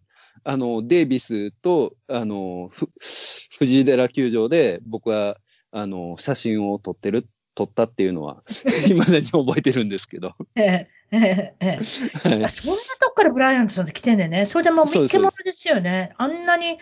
[0.45, 2.89] あの、デイビスと、あの、ふ
[3.59, 5.39] 藤井寺球場で、僕は、
[5.71, 8.43] あの、写真を撮ってる、撮ったっていうのは、
[8.89, 10.35] いまだに覚えてるんですけど。
[10.57, 11.85] ええええええ
[12.49, 14.47] そんなとこからブライアントさんって来てんでね。
[14.47, 16.13] それでもう見っけ者ですよね。
[16.17, 16.79] あんなに、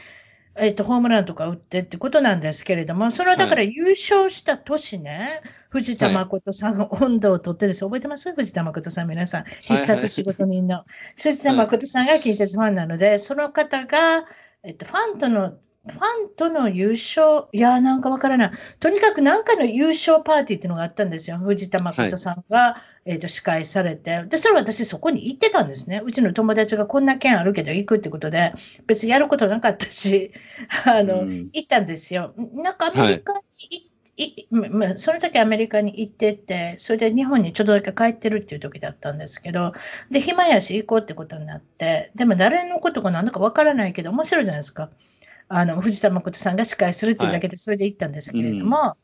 [0.57, 5.41] えっとホームランとか打ってってことなんですけれども、そのだから優勝した年ね、
[5.71, 7.85] 藤田誠さんが温度を取ってです。
[7.85, 8.33] 覚えてます？
[8.33, 9.45] 藤田誠さん、皆さん。
[9.63, 10.85] 必殺仕事人の。
[11.17, 14.25] 藤田誠さんが近鉄ファンなので、その方が、
[14.63, 15.55] えっと、ファンとの、
[15.87, 18.51] ファンとの優勝、いやーなんかわからない。
[18.81, 21.39] とにかく何かの優勝パーティーっていうのがあったんですよ。
[21.39, 22.77] 藤田誠さんが、
[23.07, 26.03] えー、と司会されて、で、それ私そこに行ってたんですね。
[26.05, 28.53] うちの友達がこんな件あるけど行くってことで、
[28.87, 30.33] 別にやることなかったし、
[30.85, 32.35] あの、うん行ったんですよ。
[32.53, 33.33] なんかアメリカ
[33.71, 39.73] にい、いままその時アメリカに行ってて、それで日本にちょっとだけ帰ってるっていう時だったんですけど、
[40.11, 44.91] で、暇やし行こうってことになって、でも誰のことかなんだかわからないけど、面白いじゃないですか。
[45.53, 48.97] あの、藤田誠さんが司会するっていうだけで、それで行ったんですけれども、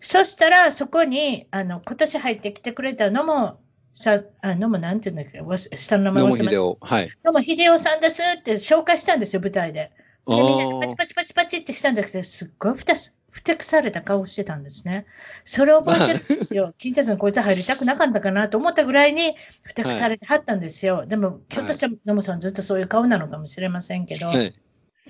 [0.00, 3.60] そしたら、そこに、あの、今年入ってきてくれたのも、
[3.92, 6.86] さあのもなんていうんだっけ、下の名前野忘れました。
[6.86, 7.10] はい。
[7.22, 9.90] どうも秀夫さんですって紹介したんですよ、舞台で。
[10.26, 15.04] あでみんなでパーチパチパチパチってしたんですけど、すっごいふたすふてくされた顔してたんですね。
[15.44, 16.72] それを覚えてるんですよ。
[16.78, 21.04] 近鉄にこいつ入りたくなかったかなと思ったぐらいにふてくされてはったんですよ。
[21.06, 24.28] でも、ひょっとしたら野茂さんずっとそういう顔なのかもしれませんけど。
[24.28, 24.54] はい。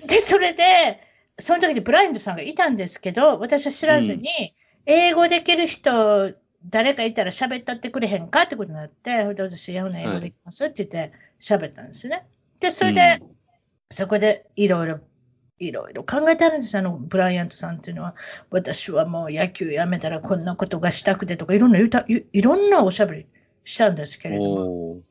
[0.05, 0.99] で、それで、
[1.39, 4.27] その時でブラインドさんがいたんですけど、私は知らずに、
[4.85, 6.33] 英語できる人、
[6.65, 12.27] 誰かいたら喋ったってくれへんかってことになって、私、いやほな英語できますって言って喋ったんですね。
[12.59, 13.19] で、それで、
[13.89, 14.99] そこでいろいろ、
[15.59, 18.15] いろいろ考えてあるんですあの、ブライアントさんっていうのは。
[18.49, 23.27] 私はもう野球やめたらこんなことがしたくてとか、いろんな言うた、いいろんなおしゃべり
[23.63, 25.01] したんですけれども、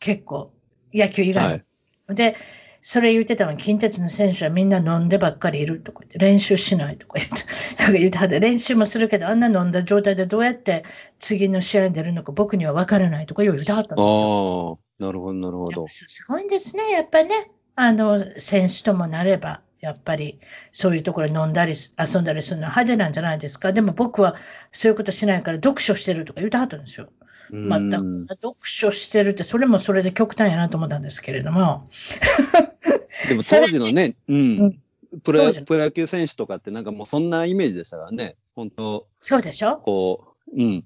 [0.00, 0.52] 結構、
[0.92, 2.14] 野球以外のはい。
[2.14, 2.36] で、
[2.82, 7.44] それ言ってたのは、近鉄の選手はみんな飲んでばっかりいるとか言って、練習しないとか言って、
[7.82, 10.84] なんか言ってはって、練習もするけど、あんな飲んだ状態でどうやって
[11.18, 14.78] 次の試合に出るのか僕には分からないとか言ってはったんですよ。
[14.98, 15.88] ああ、なるほど、なるほど。
[15.88, 17.50] すすごいんですね、やっぱりね。
[17.76, 20.38] あの、選手ともなれば、やっぱり
[20.72, 23.72] そういうところに飲んだりす遊んだりするのは派手なんじゃないですか。
[23.72, 24.36] でも僕は
[24.72, 27.10] そういうことしないから読書してるとか言ってはったんですよ。
[27.52, 28.26] またうん。
[28.26, 31.88] 読書してるって、それもそれで極端やなと思ったんですけれども。
[33.28, 34.66] でも 当時のね、ううん。
[34.66, 34.82] ん、
[35.22, 39.78] プロ野球選手とかってなんかもうそんなイメージでしたからね、本当そうでしょ？
[39.78, 40.82] こう、うん、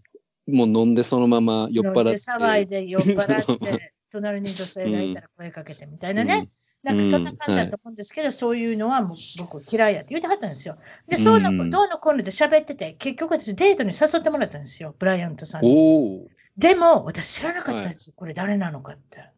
[0.46, 2.18] もう飲んでそのまま酔っ払って。
[2.18, 6.48] 騒いで酔っ払って、 隣に女性がいたら声かけてみたいなね。
[6.82, 10.76] なんかそんな感じだと思うんですけど、そういうのはもう僕嫌いやって言ってはったんですよ。
[11.08, 16.26] で、そうの、うんどうのこうので喋ってて、結局私デートに誘ってもらったんですよ、ブライアントさんに。
[16.57, 19.30] でも、私知らなかったんですよ、これ誰なのかって。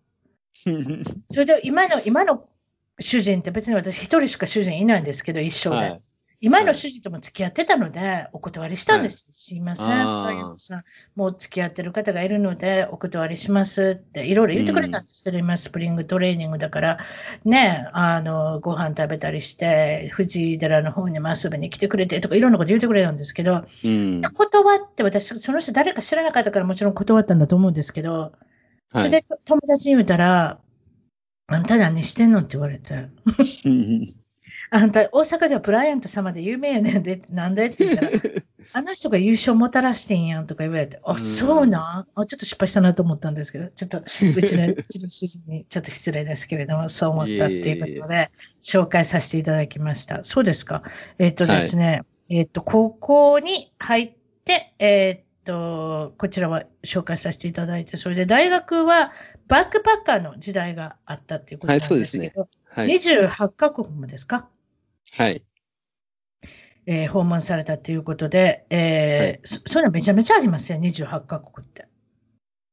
[1.31, 2.49] それで今の、今の
[3.01, 5.77] 主人って別に私一人しか主人いないんですけど、一生で。
[5.77, 6.03] はい。
[6.41, 9.29] 今の主人とも付き合ってたので、お断りしたんです。
[9.33, 10.05] すいません。
[11.15, 16.99] もう付き合ってる方がいるので、お断りしますって、いろいろ言ってくれたんですけど、今、スプリングトレーニングだから、
[17.45, 24.21] ね、あの、ご飯食べたりして、藤井寺の方にも遊びに来てくれてとか、いろんなこと言ってくれたんですけど、うん。
[24.23, 28.33] 断って、私、その人誰か知らなかったからもちろん断ったんだと思うんですけど、
[28.93, 29.11] そはい。
[29.11, 30.61] れでと友達に言うたら、
[31.49, 32.41] あんた何してんの？
[32.41, 33.09] って言われて、
[34.71, 38.11] あんた大阪ではブライアント様で有名やねんで、なんでって言ったら、
[38.73, 42.21] あの人が優勝もたらしてんやんとか言われて、あ、うんそうなん？
[42.21, 44.03] あちょっと失敗したなと思ったんですけど、ちょっとう
[44.43, 48.31] ちの うちの主人にちょっと失礼ですけれども、そう思ったっていうことで、
[48.63, 50.25] 紹介させていただきました。
[50.25, 50.83] そうですか？
[51.19, 54.13] えっ、とですね、えっ、と、高校に入っ
[54.45, 59.13] て、えっ、と、こちらは紹介させていただいて、それで大学は
[59.47, 62.51] バックパッカーの時代があったっていうことなんですけど、はい。
[62.85, 64.49] 28カ国もですか？
[65.13, 65.43] はい。
[66.87, 71.87] えー訪問されたということで、えーはいそそれはめちゃめちゃありますよ、28カ国って。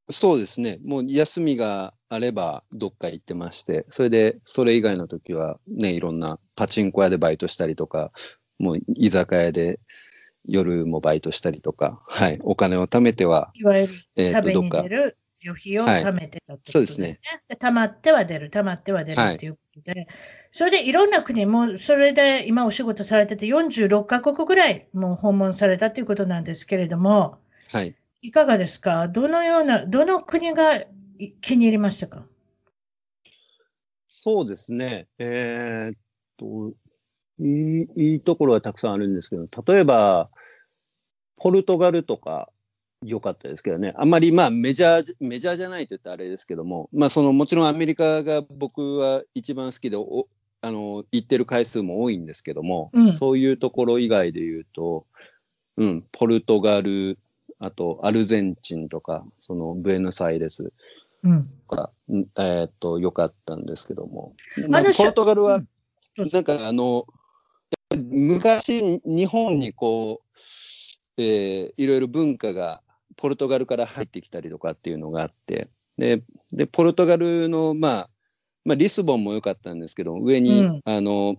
[0.09, 0.79] そうですね。
[0.83, 8.11] もう休みがあればどっか行ってまして、それでそれ以外の時はね、いろんなパチンコ屋でバイトしたりとか、
[8.59, 9.79] もう居酒屋で
[10.45, 12.39] 夜もバイトしたりとか、はい。
[12.43, 16.95] お金を貯めては、いわゆるえっ、と、食べに出、る旅費をはい貯めてたってことですね。
[16.95, 20.07] そうですねで貯まっては出る、貯まっては出るはいっていうで、
[20.51, 27.95] それでいろんな国も、それで今お仕事されてて46カ国ぐらいもう訪問されたということなんですけれども、はい。
[28.21, 29.07] いかがですか？
[29.07, 30.85] どのような、どの国がい
[31.41, 32.25] 気に入りましたか？
[34.07, 35.07] そうですね。
[35.17, 35.97] えーっ
[36.37, 36.73] と、
[37.39, 40.29] いい、いいところはたくさんあるんですけど、例えば、
[41.37, 42.49] ポルトガルとか
[43.05, 43.93] 良かったですけどね。
[43.97, 50.27] あんまりまあメジャーじ、メジャーじゃないと言ったらあれですけども、まあそのもちろんアメリカが僕は一番好きで、お
[50.61, 55.05] あの、行ってる回数も多いんですけども、うんそういうところ以外で言うと、
[55.77, 57.17] うん、ポルトガル、
[57.59, 60.71] あとアルゼンチンとか、そのブエノスアイレス
[61.23, 61.49] うん。
[61.69, 64.33] とか、うんえーっと、良かったんですけども。
[64.69, 65.61] まあポルトガルは
[66.17, 67.07] なんかあの、
[67.95, 70.27] 昔、日本にこう、
[71.17, 72.81] えーいろいろ文化が
[73.15, 78.09] ポルトガルから入ってきたりとかっていうのがあって、で、でポルトガルの、まあ、
[78.65, 81.35] まあ、リスボンも良かったんですけど、上に、うんあの、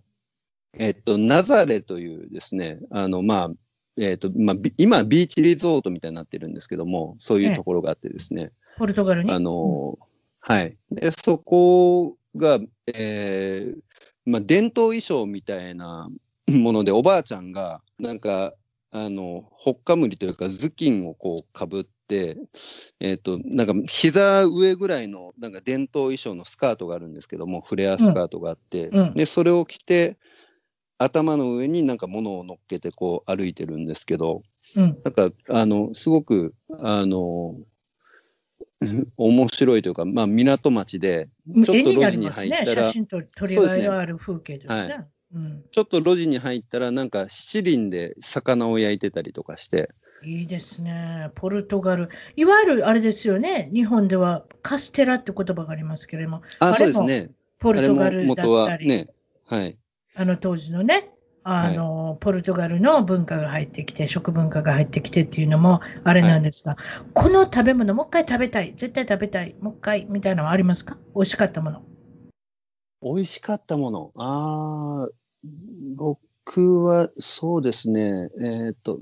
[0.76, 3.50] えっと、ナザレというですね、あの、まあ、
[3.96, 9.30] えっと、まあ、ビ今、ビーチリゾートみたいになってるんですけども、そういうところがあってですね、ポルトガルに？
[9.30, 9.98] あの、
[10.40, 10.76] はい。
[10.90, 12.58] で、そこが、
[12.88, 13.80] えー
[14.26, 16.10] まあ、伝統衣装みたいな
[16.48, 18.52] もので、おばあちゃんが、なんか、
[18.96, 22.36] あの、ほっかむりというか、頭巾をこうかぶって、
[23.00, 30.16] えっ、と、なんか、膝上ぐらいの、なんか伝統衣装のスカートがあるんですけども、フレアスカートがあって、うんで、それを着て、
[30.96, 34.42] 頭の上になんか物を乗っけてこう歩いてるんですけど、
[34.76, 34.96] うん。
[35.02, 37.56] なんか、あの、すごく、あの、
[39.16, 42.28] 面白いというか、まあ、港町で、ちょっと路地に。
[42.30, 45.08] 入ったら、写真と撮りがいのある風景ですね。
[45.34, 45.64] はいうん。
[45.70, 49.90] ちょっと路地に入ったら、なんか七輪で魚を焼いてたりとかして、
[50.24, 51.30] いいですね。
[51.34, 52.08] ポルトガル。
[52.36, 53.68] いわゆるあれですよね。
[53.74, 57.30] 日本ではカステラって言葉がありますけれども、あ、あれもそうですね。
[57.58, 59.08] ポルトガルだったり、ね、
[59.44, 59.76] はい。
[60.16, 61.10] あの当時のね、
[61.42, 66.78] あの、ポルトガルの文化が入ってきて、食文化が入ってきてっていうのもあれなんですが、
[67.12, 70.96] この食べ物もう一回食べたい、絶対食べたい、もう一回みたいなのはありますか？
[71.14, 71.82] 美味しかったもの。
[73.02, 74.12] 美味しかったもの。
[74.16, 75.08] ああ、
[75.96, 78.28] 僕はそうですね。
[78.40, 78.98] えっ、と、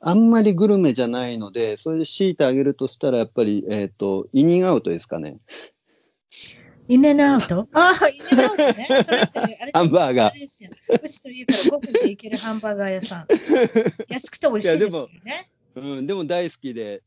[0.00, 5.38] あんまりグルメじゃないので、それで強いてあげるとしたら、やっぱり、えっ、と、イニングアウトですかね。
[6.90, 8.86] インアウトああ、インアウトね。
[9.04, 13.26] それってあれハンバーガーあれですようちと家から5分で行けるハンバーガー屋さん。
[14.08, 15.48] 安くて美味しいですよね。
[15.76, 17.02] うん、でも大好きで、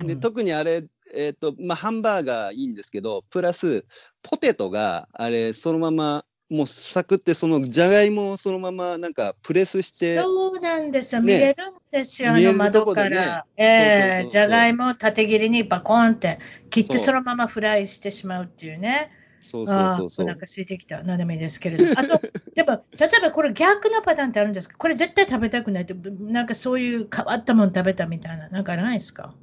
[0.00, 3.86] でうん特にあれ、えっ、と、まあ、ハンバーガーいいんですけど、プラス、
[4.22, 11.20] ポテトが、あれ、そのまま、もうサクって、そのじゃがいもをそのまま、なんか、プレスして、そうなんですよ。
[11.20, 13.44] ね見れるんですよ、あの窓から。
[13.56, 16.38] えそうそうそうそうえじゃがいもを縦切りにバコンって
[16.70, 19.10] 切ってそのままフライしてしまうっていうね。
[19.40, 21.02] そうそうそうそうお腹空いてきた。
[21.02, 21.98] 何でもいいですけれども。
[21.98, 22.20] あと、
[22.54, 24.76] でも、例えばこれ逆のパターンってあるんですか？
[24.78, 29.34] これ絶対食べたくないって、なんかそういう変わったもの食べたみたいな、なんかないですか？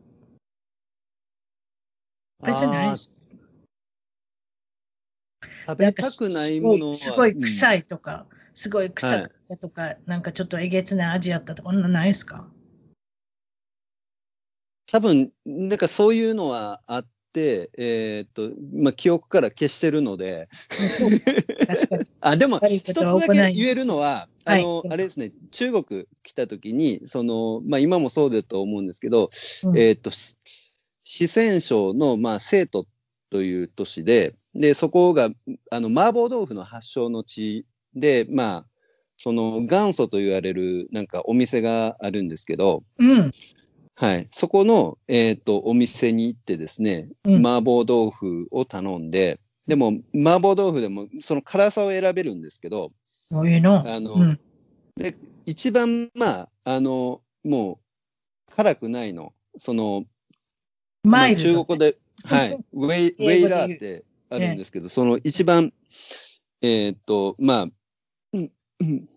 [2.46, 3.23] 別にないですか
[5.66, 6.96] 食べたくないものは。
[6.96, 12.48] すごい臭いとか、すごい臭かったとか、なんかちょっとえげつない味やったとか、なのないですか？
[14.88, 20.48] 多分なんかそういうのはあっって、えーっとまあ、記憶から消してるので。
[22.22, 29.32] あでも一つだけ言えるのはあの、はいあれですね中国来た時にその、まあ、今もそうだと思うんですけど、
[29.66, 29.78] うん。
[29.78, 30.38] えーっとし
[31.06, 32.86] 四川省の、まあ、成都
[33.30, 35.30] という都市ででそこが
[35.72, 38.66] あの麻婆豆腐の発祥の地でまあ
[39.18, 43.32] その元祖と言われるなんかお店があるんですけど、うん。
[43.96, 52.92] はい、そこの、えー、とお店に行ってですね、うん麻婆豆腐を頼んででも麻婆豆腐でもその辛さを選べるんですけど
[53.30, 53.88] もういいの。
[53.88, 54.40] あのうん。
[55.46, 57.80] 一番まああのも
[58.52, 60.06] う辛くないのその、
[61.04, 61.36] まあ。
[61.36, 64.04] 中国語で、はい、 ウェイウェイラーって
[64.34, 65.74] あるんですけど、その一番
[66.62, 67.68] えっ、とまあ、
[68.34, 69.10] うんうん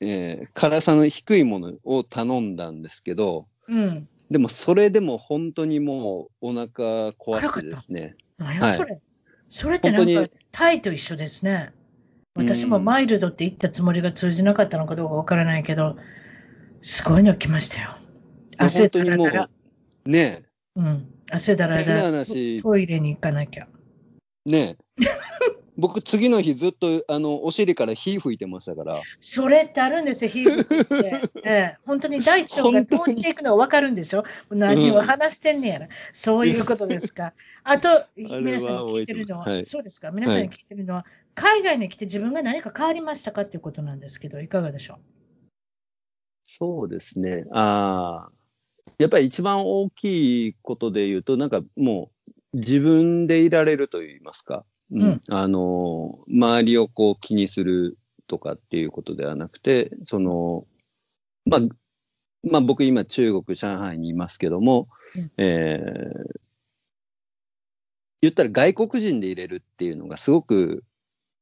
[0.00, 4.08] えー辛さの低いものを頼んだんですけど、うん。
[4.30, 8.16] でもそれでも本当にもうお腹壊してですね。
[8.38, 9.00] はい何やそれ。
[9.50, 11.72] それってなんか本当にタイと一緒ですね。
[12.34, 15.96] 私もうんマイルドって言ったつもりが通じなかったのかどうかわからないけど、
[16.82, 17.96] すごいの来ましたよ。
[18.58, 19.50] 汗だらだら。
[20.04, 20.42] うね
[20.76, 21.08] うん。
[21.30, 22.02] 汗だらだら。
[22.02, 23.68] 話トイレに行かなきゃ。
[24.48, 24.76] ね
[25.76, 29.00] 僕次の日ずっとあのお尻から火吹いてましたから。
[29.20, 31.30] それってあるんですよ、皮膚って。
[31.44, 34.24] ええ、本当に大腸が通っていくのは分かるんでしょ？
[34.50, 35.88] 何を話してんねやら。
[36.12, 37.32] そういうことですか。
[37.62, 44.98] あと、皆さんに聞いてるのは、はいそうですか、皆さんに聞いてるのは、海外に来て自分が何か変わりましたかっていうことなんですけど、いかがでしょ
[46.42, 47.44] そうですね。
[47.52, 48.38] あー。
[48.98, 52.17] やっぱり一番大きいことで言うとなんかもう
[52.54, 55.02] 自分でいられると言いますか、うん。
[55.02, 55.20] うん。
[55.30, 60.66] あの周りをこう気にするとかっていうことではなくてその
[61.46, 61.60] まあ
[62.42, 65.30] まあ僕今中国上海にいますけども、うん。
[65.36, 66.48] えー
[68.20, 70.84] 言ったら外国人でいれるっていうのがすごく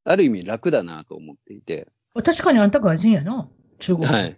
[0.04, 3.48] ある意味楽だなと思っていて、う確かにあんた外人やな、
[3.78, 4.06] 中国。
[4.06, 4.36] はい、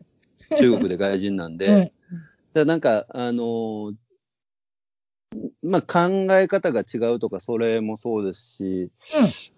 [0.57, 1.91] 中国で外人なんで、 うん。
[2.55, 3.95] だなんかあのー
[5.63, 8.91] まあ考え方が違うとかそれもそうですし、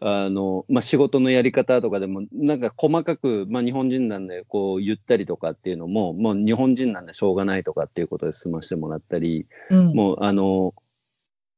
[0.01, 9.95] あのまあ、仕事のやり方とかでもなんか細かく、まあ、日本人なんでこう言ったりとかっていうのももう日本人なんでしょうがないとかっていうことで済ましてもらったりうん。
[9.95, 10.75] もうあの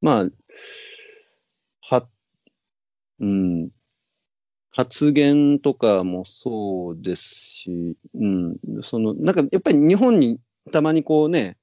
[0.00, 0.28] まあ
[1.80, 2.06] は
[3.20, 3.70] うん。
[4.74, 10.38] 発言とかもそうですし、うん、そのなんかやっぱり日本に
[10.72, 11.58] たまにこうね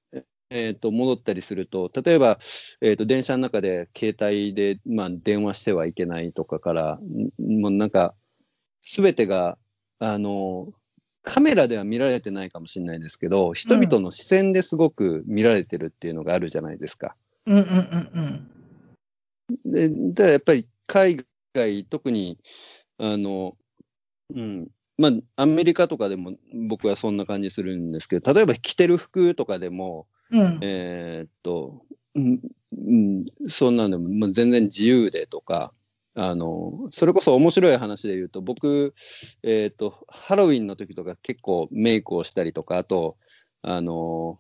[0.52, 2.40] えー、と戻ったりすると例えば、
[2.82, 8.16] えー、と電車の中で携帯で、まあ、電話してはいけないとかからんもうなんか
[8.82, 9.58] 全てが
[10.00, 10.70] あの
[11.22, 17.16] カメラでは見られてないかもしれないですけど人々の視線ですごく見られてるっていうのがあるじゃないですか。
[17.46, 18.50] うんうんうん
[19.66, 21.26] でだからやっぱり海
[21.56, 22.38] 外特に
[23.00, 23.58] あの、
[24.36, 26.34] うんまあ、アメリカとかでも
[26.68, 30.60] 僕はそんな感じするんですけど例えば着てる服とかでもうん。
[30.62, 31.82] えーっと、
[32.16, 35.74] うんうん、そんなのももう全然自由でとか
[36.16, 38.94] あのそれこそ面白い話で言うと僕、
[39.44, 43.18] えーっとハロウィンの時とか結構メイクをしたりとかあと
[43.62, 44.40] あの、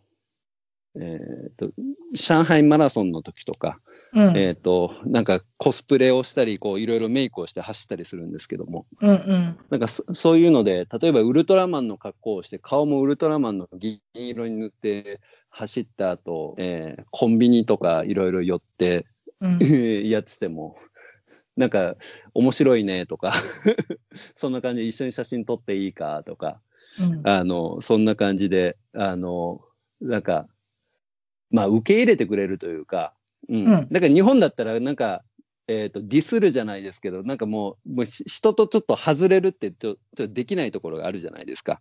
[1.01, 1.71] えーっと
[2.13, 3.79] 上海マラソンの時とか、
[4.13, 4.37] うん。
[4.37, 8.85] えーっとなんかコスプレをしたりこういろいろメイクをして走ったりするんですけども。
[9.01, 9.57] うんうん。
[9.69, 19.05] なんかそそういうので例えばウルトラマンの格好をして顔もウルトラマンの銀色に塗って走った後、えーコンビニとかいろいろ寄って
[19.39, 19.59] うん。
[20.09, 20.75] やってても
[21.55, 21.95] なんか
[22.33, 23.33] 面白いねとか
[24.35, 26.59] そんな感じで一緒に写真撮っていいかとか
[26.99, 27.27] うん。
[27.27, 29.61] あのそんな感じであの
[30.01, 30.47] なんか
[31.51, 33.13] まあ受け入れてくれるというか、
[33.47, 33.65] うん。
[33.65, 33.87] うん。
[33.91, 35.23] だから日本だったらなんか、
[35.67, 41.79] えー、とディスるじゃないですけどなんかもうもうひ人とちょっと外れるってちょちょっとできないところがあるじゃないですか。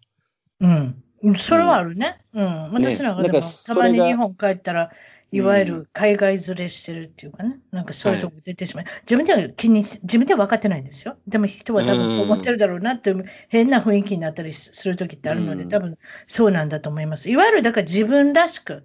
[0.60, 2.20] うん、それはあるね。
[2.34, 4.90] うん、私なんかでも、なんかたまに日本帰ったら、
[5.30, 8.84] いわゆうる海外連れしてるっていうかね、なんかそういうとこ出てしまう。
[9.02, 11.16] 自分では気にし、自分では分かってないんですよ。
[11.26, 13.12] でも人は多分そう思ってるだろうなって、
[13.48, 15.68] 変な雰囲気になったりする時ってあるので、うん。
[15.68, 17.30] 多分そうなんだと思います。
[17.30, 18.84] いわゆるだから自分らしく、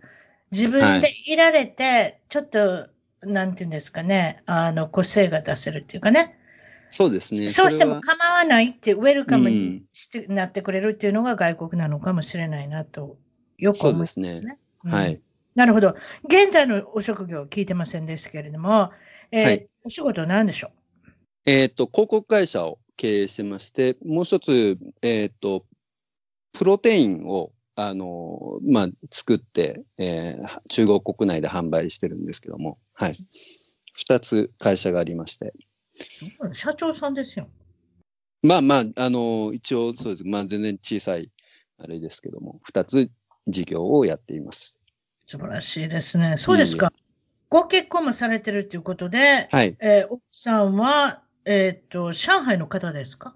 [0.53, 2.87] 自分でいられて、ちょっと、
[3.23, 6.37] なんていうんですかね、あの個性が出せるっていうかね。
[6.89, 7.49] そうですね。
[7.49, 13.17] そうしても構わないって、ウェルカムうんにして、なってくれるっていうのが外国なのかもしれないなと、
[13.57, 14.27] よく思いますね。
[14.27, 14.45] す
[14.83, 15.21] うんはい。
[15.55, 15.95] なるほど。
[16.25, 18.91] 現在のお職業聞いてませんでしたけれども、
[19.31, 20.71] えーはいお仕事は何でしょ
[21.45, 25.65] えっ、と広告会社を経営してましてもう一つえっ、と
[26.53, 33.17] プロテインをあのまあ作って、えー中国国内で販売してるんですけどもはい
[34.07, 35.53] 2つ会社がありまして。
[36.53, 37.47] 社長さんですよ。
[38.41, 40.23] まあまあ、あの、一応そうです。
[40.25, 41.29] まあ全然小さい、
[41.77, 43.09] あれですけども、2つ
[43.47, 44.79] 事業をやっています。
[45.27, 46.35] 素晴らしいですね。
[46.37, 46.91] そうですか。
[47.49, 49.77] ご結婚もされてるということで、はい。
[49.79, 53.35] えー奥さんは、えっ、と、上海の方ですか？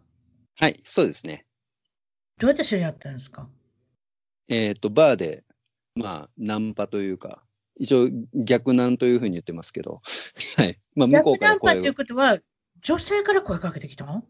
[0.59, 1.45] はい、そうですね。
[2.39, 3.47] どうやって知り合ったんですか？
[4.47, 5.43] えっ、と、バーで、
[5.95, 7.43] まあ、ナンパというか、
[7.79, 10.01] 一応逆ナンというふうに言ってますけど、
[10.57, 10.79] はい。
[10.95, 11.93] まあ、向こうから逆ナンパという。
[11.93, 12.37] ことは、
[12.81, 14.23] 女性から声かけてきたの？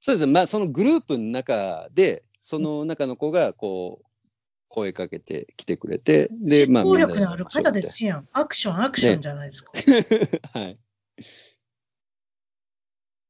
[0.00, 0.32] そうですね。
[0.32, 4.06] まあ、そのグループの中で、その中の子が、こう、
[4.68, 8.26] 声かけてきてくれて、で、まあ、実行力のある方でですやん。
[8.32, 9.70] アクション、アクションじゃないですか。
[10.58, 10.78] はい。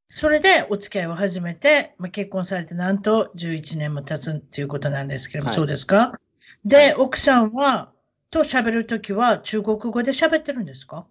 [0.07, 6.19] それでお付き合いを始めて、まあ、結婚されてなんと11年も経つっていうことなんですけども、はいそうですか？
[6.63, 7.91] で、奥さんは、
[8.29, 11.07] と喋るときは中国語で喋ってるんですか？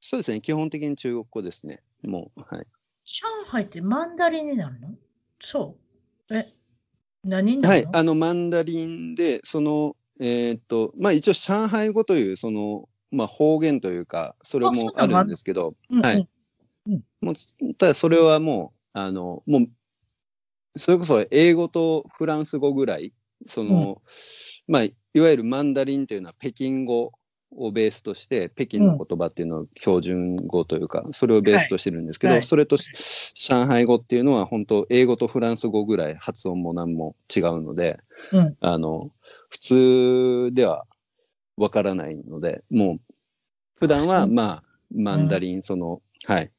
[0.00, 0.40] そうですね。
[0.40, 1.82] 基本的に中国語ですね。
[2.02, 2.66] もう、はい。
[3.04, 4.90] 上海ってマンダリンになるの？
[5.40, 5.76] そ
[6.30, 6.34] う。
[6.34, 6.44] え、
[7.24, 7.88] 何になるの、。
[7.88, 16.28] はいあの、マンダリンで、その、えーっと、まあ、一応、上海語という、その、まあ、方言というか、それもあるんですけど、はい。
[17.20, 19.68] もうただそれはもう、あの、もう、
[20.76, 23.12] それこそ英語とフランス語ぐらい、
[23.46, 24.02] その、
[24.66, 27.12] まあ、いわゆるマンダリンというのは北京語
[27.50, 32.40] をベースとして、北京の言葉っていうのを標準語というか、それをベースとしてるんですけど、はい。
[32.40, 37.98] はいそれとし上海語っていうのは本当英語とフランス語ぐらい発音も何も違うので、
[38.32, 38.56] うん。
[38.60, 39.10] あの、
[39.48, 40.86] 普通では
[41.56, 43.14] わからないので、もう、
[43.76, 44.62] 普段はまあ、
[44.94, 46.50] マンダリン、その、はい。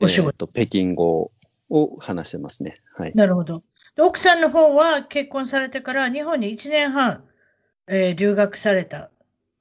[0.00, 1.30] お仕事えーと北京語
[1.70, 2.76] を話してますね。
[2.94, 3.12] はい。
[3.14, 3.62] なるほど。
[3.96, 7.24] で奥さんの方は結婚されてから日本に1年半、
[7.88, 9.10] えー留学されたっ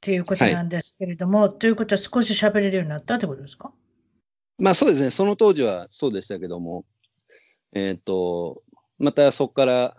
[0.01, 3.71] ていうことなんですけれども、ということは少し喋れるようになったってことですか？
[4.57, 6.85] まあそうですね、その当時はそうでしたけども、
[7.73, 8.61] えっ、と、
[8.99, 9.97] またそこから、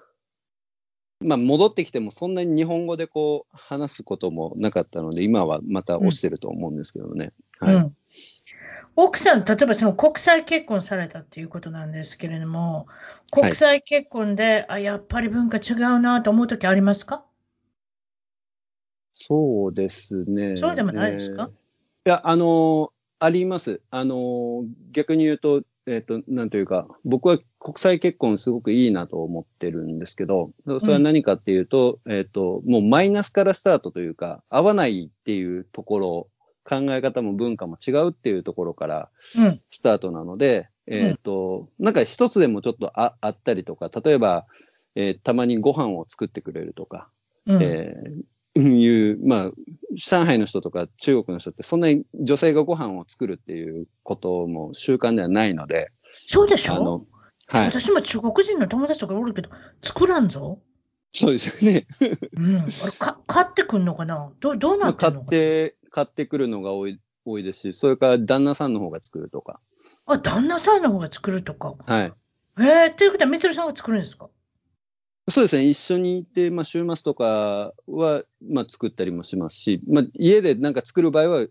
[1.21, 7.33] まあ戻ってきてもそんなに日本語でこう話すこともなかったので、今はまた押してると思うんですけどね。
[7.59, 7.75] はい。
[7.75, 7.97] うん、
[8.97, 17.25] 奥さん、例えばその国際結婚されたっていうことなんですけれども、はい国際結婚で、あ、やっぱり文化違うなと思うときありますか？
[19.13, 20.57] そうですね。
[20.57, 21.51] そうでもないですか？
[21.51, 23.81] えーいや、あのあります。
[23.91, 36.29] あの逆に言うと、えっ、と、なんというか、僕は国際結婚すごくいいなと思ってるんですけど、それは何かっていうと、えっ、と、もうマイナスからスタートというか、合わないっていうところ、
[36.69, 39.09] 考え方も文化も違うっていうところから
[39.39, 39.61] うん。
[39.71, 44.47] スタートなので、えっ、と、なんか一つでもちょっとああったりとか、例えば、
[44.95, 47.09] えーたまにご飯を作ってくれるとか、
[47.47, 47.63] うん。
[47.63, 48.23] えー
[48.59, 49.51] いう、まあ、
[49.95, 56.75] 上海の人とか中国の人ってそんなに女性がご飯を作るっていうことも習慣ではないので、そうでしょ？
[56.77, 57.07] あの、
[57.49, 57.67] はい。
[57.67, 59.51] 私も中国人の友達とかおるけど、
[59.83, 60.59] 作らんぞ。
[61.13, 61.87] そうですよね。
[62.35, 62.57] うん。
[62.61, 64.33] あれか買ってくんのかな？
[64.41, 69.61] どうどうなまあ買っってんのかて、買ってくるのが多い、多いですし、それから旦那さんの方が作るとか。
[70.05, 71.73] あ、旦那さんの方が作るとか。
[71.87, 72.13] はい。
[72.59, 74.29] えー、ということは、みつるさんが作るんですか？
[75.27, 75.65] そうですね。
[75.65, 81.47] 一緒にいて、まあ、週末とかは、まあ、作ったりもしますし、まあ、家でなんか作る場合は、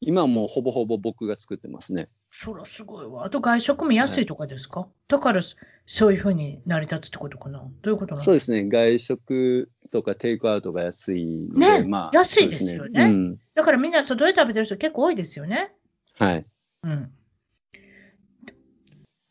[0.00, 2.08] 今はもうほぼほぼ僕が作ってますね。
[2.40, 3.24] そらすごいわ。
[3.24, 5.40] あと外食も安いとかですか、だから
[5.86, 8.68] そういうふうに成り立つってことかなどういうことなのそうですね。
[8.68, 13.38] 外食とかテイクアウトが安いので、ねまあ、安いですよねそううん。
[13.56, 15.72] だからみんな外で食べてる人結構多いですよね。
[16.16, 16.46] はい。
[16.84, 17.10] うん。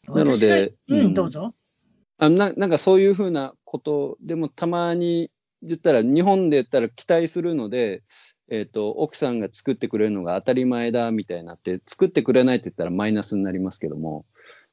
[0.10, 1.56] なのでうんどうぞ。
[2.18, 5.32] あななんかそういうふうなことでもたまに
[5.62, 8.04] 言ったら日本で言ったら期待するので、
[8.50, 14.26] えー、と奥さんが作ってくれるのが当たり前だみたいになって作ってくれないって言ったらマイナスになりますけども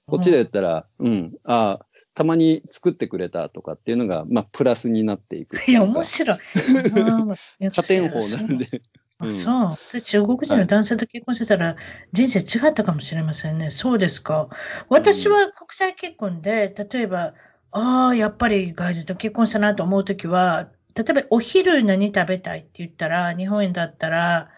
[0.06, 6.38] こっちで言ったら、うん、ああたまに作ってくれたとかっていうのが、まあ、プラスになっていくいや、面白い。
[7.60, 8.82] うん加点法なんで。
[9.30, 9.78] そう。
[9.92, 11.76] で中国人の男性と結婚してたら
[12.12, 13.70] 人生違ったかもしれませんね。
[13.70, 14.48] そうですか。
[14.88, 17.34] 私は国際結婚で、例えば、
[17.72, 24.50] ああ、やっぱり外人と結婚したなと思うときは、例えばお昼何食べたいって言ったら、日本円だったら、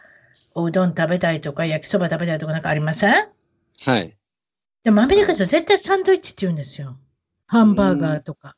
[0.55, 3.29] おうどん食べたいとか、焼きそば食べたいとかなんかありません？
[3.81, 4.17] はい。
[4.85, 6.99] でもアメリカ人は絶対サンドイッチって言うんですよ。
[7.47, 8.57] ハンバーガーとか。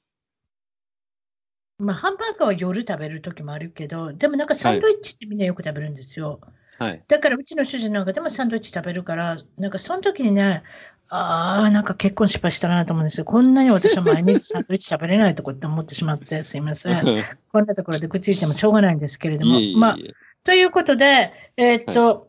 [1.79, 6.41] まあ、ハンバーガーは夜食べるときもあるけど、でもなんかサンドイッチってみんなよく食べるんですよ。
[6.43, 6.58] はい。
[6.79, 10.63] だからうちの主人なんかでもサンドイッチ食べるから、なんかその時にね、
[11.11, 13.25] ああ、なんか結婚失敗したなと思うんですよ。
[13.25, 16.95] こんなに私は毎日サンドイッチ食べれないとこって思ってしまって、すいません。
[17.51, 19.59] こんなところで口言ってもしょうがないんですけれども。
[19.59, 19.97] いえいえまあ、
[20.45, 22.29] ということで、えーっと、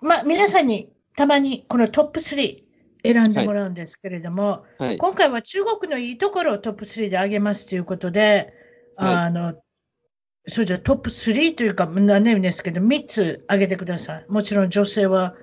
[0.00, 2.62] まあ、皆さんにたまにこのトップ3
[3.04, 4.98] 選んでもらうんですけれども、はい。
[4.98, 8.54] 今回は中国のいいところをトップ3で挙げますということで、
[8.96, 9.54] はいあの、
[10.46, 14.26] そうじゃトップ3というか、何年ですけど、3つ挙げてください。
[14.28, 15.34] もちろん女性は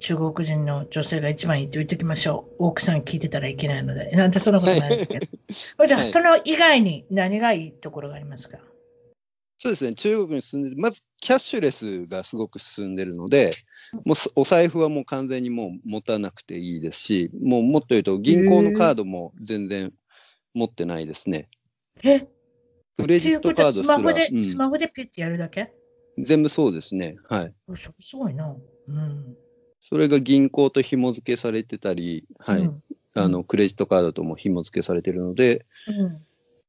[0.00, 2.66] 中国人の女性が一番いいと言っておきましょう。
[2.66, 4.10] 奥さん聞いてたらいけないので。
[4.10, 5.26] なんでそんなことないんですけど。
[5.86, 8.58] じゃあ、はいその以外に何がいいところがありますか？
[9.58, 13.52] そうですね、中国に住んでて、まずキャッシュレスがすごく進んでるので、
[14.04, 19.92] もうすお財布はもう完全にもう持たなくていいですし、もうもっと言うと、銀行のカードも全然
[20.54, 21.48] 持ってないですね。
[22.02, 22.26] えっ
[22.98, 25.72] クレジットカードすら、スマホで、うんスマホでピッてやるだけ？
[26.18, 27.16] 全部そうですね。
[27.28, 27.54] はい。
[28.00, 28.54] すごいな。
[28.88, 29.36] うん。
[29.80, 32.60] それが銀行と紐付けされてたり、はい。
[32.60, 32.82] うん
[33.16, 36.22] あの、クレジットカードとも紐付けされてるので、うん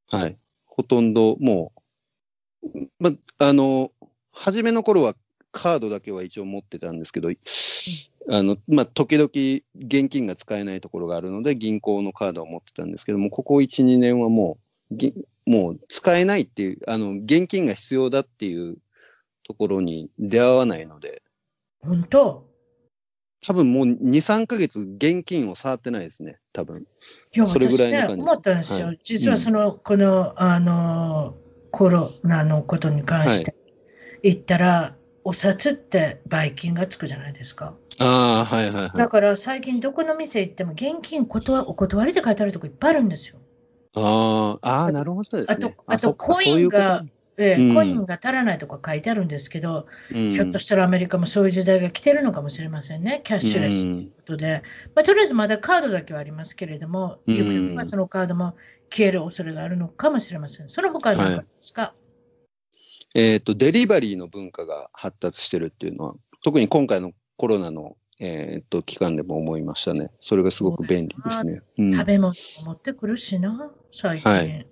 [0.08, 0.38] はい。
[0.68, 1.74] ほとんども
[2.64, 2.70] う、
[3.00, 3.92] ま、あの、
[4.32, 5.16] 初めの頃は
[5.52, 7.30] カードだけは一応持ってたんですけど、
[8.30, 9.28] あの、ま、時々
[9.76, 14.60] 現金が使えないところがあるので、銀行のカードを持ってたんですけども、ここ1、2年はも
[14.92, 15.16] う、ぎ
[15.46, 18.78] もう使えないっていう、あの、現金が必要だっていう
[19.44, 21.22] ところに出会わないので、
[21.82, 22.46] 本当？
[23.46, 26.82] 多分もう2、3ヶ月現金を触ってないですね、多分。
[27.36, 28.88] いや、それぐらいの私ね、感じ思ったんですよ。
[28.88, 31.36] はい実はその、この、あの、
[31.70, 33.56] コロナのことに関して
[34.24, 37.76] 言ったら、お札ってバイキンがつくじゃないですか。
[38.00, 39.08] ああ、はいはいはいだ。
[39.10, 43.38] から最近どこの店行っても現金断お断りって書いてあるとこいっぱいあるんですよ。
[43.96, 45.56] ああ、なるほどですね。
[45.56, 50.32] あとあとコインがそういうこえコインが足らないとか書いてあるんですけど、とうん。
[50.32, 54.64] ひょっとしたらアメリカもそういう時代が来てるのかもしれませんね、キャッシュレスということで。
[54.96, 57.36] まあ、とりあえずまだカードだけはありますけれども、うん。
[57.36, 58.56] ゆくゆくはそのカードも
[58.90, 60.70] 消える恐れがあるのかもしれません。
[60.70, 61.94] その他は何かありますか、
[63.16, 70.10] えっ、と、デリバリーの文化が発達してるっていうのは、特に今回のコロナの、えっ、と、期間でも思いましたね。
[70.22, 71.62] それがすごく便利ですね。
[71.78, 72.34] うん食べ物も
[72.68, 74.32] 持ってくるしな、最近。
[74.32, 74.68] はい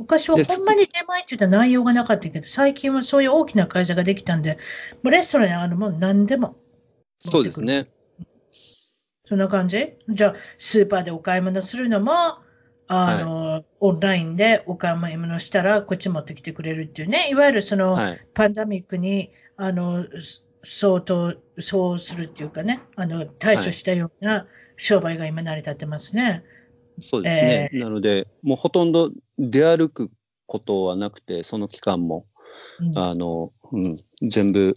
[0.00, 4.56] 昔はほんまに出前って言ったら内容がなかったけど、最近はそういう大きな会社ができたんで、
[5.02, 6.56] もうレストランにあるもん何でも。
[7.18, 7.90] そうですね。
[9.26, 9.98] そんな感じ？
[10.08, 12.12] じゃあ、スーパーでお買い物するのも、
[12.88, 18.26] あの、オンラインでお買い物したら、こっち持ってきてくれるっていうね、いわゆるその、はい。
[18.32, 20.06] パンダミックに、あの、
[20.62, 24.46] 相当、そうするっていうかね、あの、対処したような
[24.76, 26.44] 商売が今成り立ってますね。
[27.00, 27.70] そうですね。
[27.72, 30.10] なので、もうほとんど出歩く
[30.46, 32.26] ことはなくて、その期間も、
[32.80, 33.96] うんあの、うん、
[34.28, 34.74] 全部、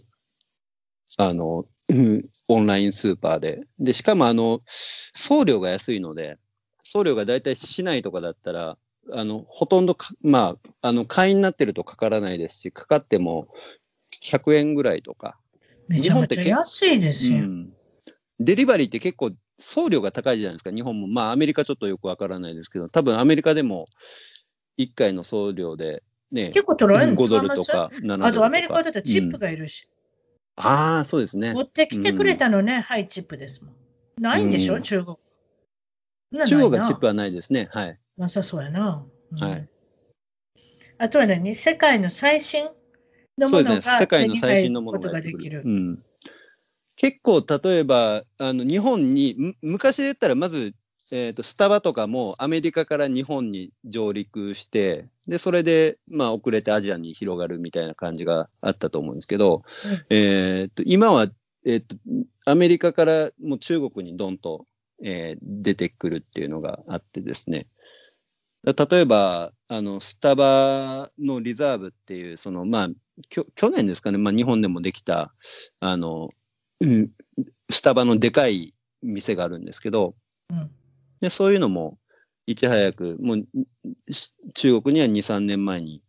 [1.18, 3.62] あの、うんオンラインスーパーで。
[3.78, 6.38] で、しかも、あの、送料が安いので、
[6.82, 8.78] 送料がだいたい市内とかだったら、
[9.12, 13.48] あの、ほとんどか、まあ、あの、会員になってるとかからないですし、かかっても
[14.22, 15.38] 100円ぐらいとか。
[15.88, 17.38] めちゃめちゃ安いですよ。
[17.38, 17.70] うん
[18.40, 19.30] デリバリーって結構
[19.60, 21.06] 送料が高いじゃないですか、日本も。
[21.06, 23.84] まあ、アメリカちょっとよくわからないですけど、多分アメリカでも
[24.76, 28.26] 1回の送料で、ね、結構取られるの5ドルとか7ドルとか。
[28.26, 29.88] あとアメリカだったらチップうんがいるし、
[30.56, 31.60] ああ、そうですね持。
[31.60, 33.74] ってきてくれたのね、はい、チップですもん。
[34.20, 35.16] ないんでしょ、うん中国。
[36.32, 37.68] 中国ないなはチップはないですね。
[37.72, 37.98] はい。
[38.16, 39.06] なさそうやな。
[39.30, 39.68] うんはい
[40.98, 41.54] あとは何？
[41.54, 42.68] 世界の最新
[43.38, 43.76] のそうですね。
[43.76, 45.68] ものが世界の最新のものができるう。
[45.68, 46.02] ん、
[46.96, 50.74] 結構、例えば、あの日本に、む昔で言ったら、まず、
[51.12, 61.28] えー、とスタバとかもアメリカから日本に上陸して、でそれで、まあ、遅れてアジアに広がるみたいな感じがあったと思うんですけど、うんえー、と今は、
[61.66, 61.96] えー、と
[62.46, 64.66] アメリカからもう中国にどんと、
[65.02, 67.66] えー出てくるっていうのがあってですね。
[68.64, 72.88] だ例えばあのスタバのリザーブっていうそのまあ
[73.28, 75.34] きょ去年ですかね、まあ、日本でもできた
[75.80, 76.30] あの、
[76.80, 77.10] うん
[77.70, 80.14] スタバのでかい店があるんですけど。
[80.50, 80.70] うん。
[81.20, 81.98] でそういうのも
[82.46, 86.02] いち早くもうし中国には23年前に、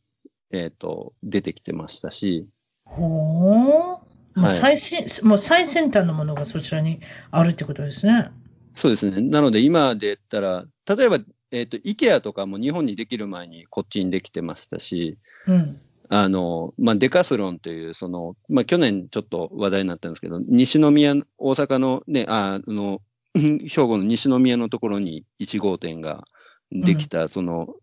[0.51, 2.47] えー、と出てきてましたし。
[2.83, 3.09] ほう。
[3.09, 4.01] も
[4.35, 4.51] うはい。
[4.51, 6.99] 最新、もう最先端のものがそちらに
[7.31, 8.29] あるってことですね。
[8.73, 9.21] そうですね。
[9.21, 11.19] なので今で言ったら例えば、
[11.55, 15.17] えー、と IKEA とかも日本にできる前にこっちにできてましたし
[15.47, 15.79] うん。
[16.09, 23.01] あの、まあ、デカスロンという、その、まあ、去年ちょっと話題になったんですけど、西宮、大阪のね、ああの、
[23.33, 26.25] 兵庫の西宮のところに1号店が
[26.71, 27.75] できた、その、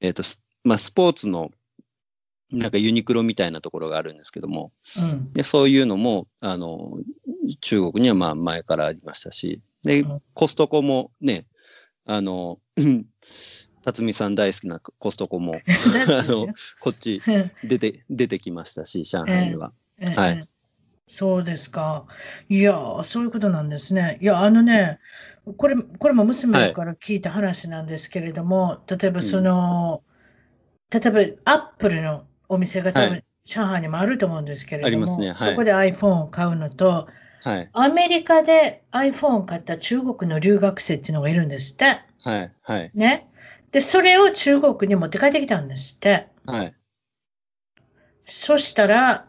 [0.00, 1.50] えっ、と、すまあ、スポーツの、
[2.52, 5.32] なんかユニクロみたいなところがあるんですけども、うん。
[5.32, 6.98] でそういうのも、あの、
[7.60, 11.46] 中国にはまあ前からありましたし、でうん、コストコもね、
[12.06, 12.58] あの、
[13.84, 15.62] 辰巳さん大好きなコストコも、
[15.92, 16.54] 大丈夫ですよ。
[16.80, 19.72] こっちう ん出て、出てきましたし、上海には。
[20.00, 20.14] ええ。
[20.16, 20.48] はい。
[21.06, 22.06] そうですか。
[22.48, 24.18] いやー、そういうことなんですね。
[24.22, 24.98] いや、あのね、
[25.58, 30.02] これ、これも娘から聞いた話なんですけれども、例えばその、
[30.90, 31.10] 例え
[31.44, 33.24] ばアップルのお店が多分、はい。
[33.44, 35.28] 上海にもあると思うんですけれども、ね。
[35.28, 35.34] はい。
[35.36, 37.08] そこで iPhone を買うのと、
[37.44, 37.70] はい。
[37.74, 42.00] アメリカで iPhone を買った中国の留学生っていうのがいるんですって。
[42.22, 42.52] はい。
[42.62, 42.90] はい。
[42.94, 43.28] ね。
[43.70, 46.26] で、それを中国に持って帰ってきたんですって。
[46.46, 46.74] はい。
[48.24, 49.28] そしたら、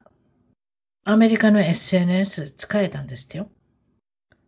[1.03, 3.49] アメリカの SNS 使えたんですってよ。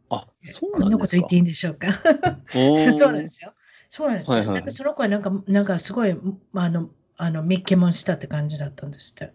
[0.09, 1.87] あ、そうこんなこと言っていいんでしょうか？
[2.93, 3.53] そうなんですよ。
[3.89, 4.37] そうなんですよ。
[4.37, 6.13] はいはいだからその子はなんか、なんかすごい、
[6.53, 9.25] あの、あの、ミッケモンしたって感じだったんですって。
[9.25, 9.29] っ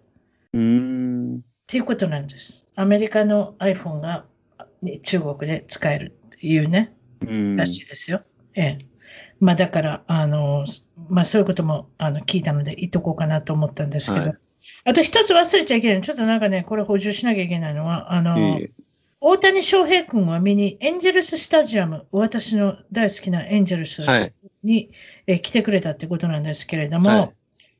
[0.54, 0.60] うー
[1.72, 1.74] ん。
[1.74, 2.66] ていうことなんです。
[2.76, 4.24] アメリカの iPhone が
[4.82, 8.22] ね中国で使えるっていうね、うんらしいですよ。
[8.54, 8.78] ええ。
[9.40, 10.64] まあだから、あの、
[11.08, 14.26] まあそういうこともあの聞いたので言っとこうかなと思ったんですけど。
[14.26, 14.36] はい
[14.84, 16.02] あと一つ忘れちゃいけない。
[16.02, 18.60] ちょっとなんかね、これ補充しなきゃいけないのは、あの、
[19.20, 24.34] 大谷翔平君は見にエンジェルススタジアム、私の大好きなエンジェルスはい。
[24.64, 24.90] に、
[25.28, 27.32] えー来てくれたってことなんですけれども、はい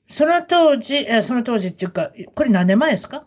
[0.08, 3.26] その当時、えーその当時っていうか、これ何年前ですか？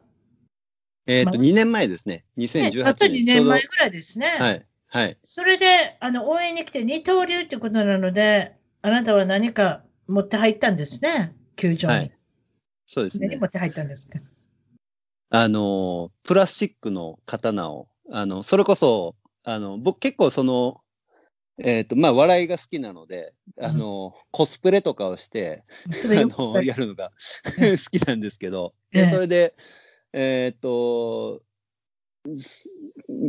[1.07, 2.15] えっと、ま2年前ですね。
[2.15, 3.25] ね2018あと2年。
[3.25, 4.27] 年前ぐらいですね。
[4.39, 4.65] はい。
[4.87, 5.17] はい。
[5.23, 11.95] それで、あの、応援に来て二刀流ってことなので、あなたは何か持って入ったんですね、球場に。
[11.95, 12.11] はい。
[12.85, 13.45] そうですね何持。
[13.47, 14.19] って入ったんですか？
[15.29, 20.81] あの、プラスチックの刀を、あの、それこそ、あの、僕結構その、
[21.57, 27.11] えっと、まあ、笑いが好きなので、あの、コスプレとかをして、あの、やるのが
[27.43, 29.55] 好きなんですけど、ええでそれで、
[30.17, 31.41] えっと、
[32.35, 32.69] す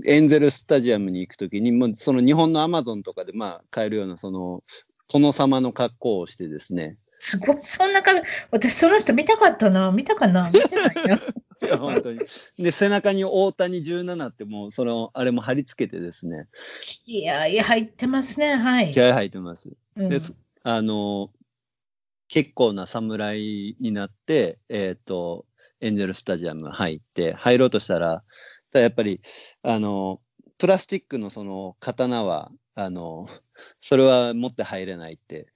[0.07, 4.63] エンゼルスタジアムに行くときに、もうその日本のアマゾンとかで、まあ、買えるような、その、
[5.09, 8.23] 殿様の格好をしてですね、すごい、そんな感じ。
[8.53, 9.91] 私、その人見たかったな。
[9.91, 11.19] 見たかな見てないよ。
[11.63, 12.21] いや本当に。
[12.59, 16.47] で、背中に大谷17ってもう、その、あれも貼り付けてですね、
[17.07, 18.55] いやいや、入ってますね。
[18.55, 18.93] はい。
[18.93, 19.71] 気合入ってます。
[19.97, 20.35] うんです。
[20.63, 21.31] あの、
[22.29, 25.47] 結構な侍になって、えっ、と、
[25.81, 28.23] エンジェルスタジアム入って、入ろうとしたら、
[28.73, 29.21] ただやっぱり、
[29.63, 30.21] あの、
[30.59, 33.27] プラスチックのその刀は、あの、
[33.81, 35.47] それは持って入れないって、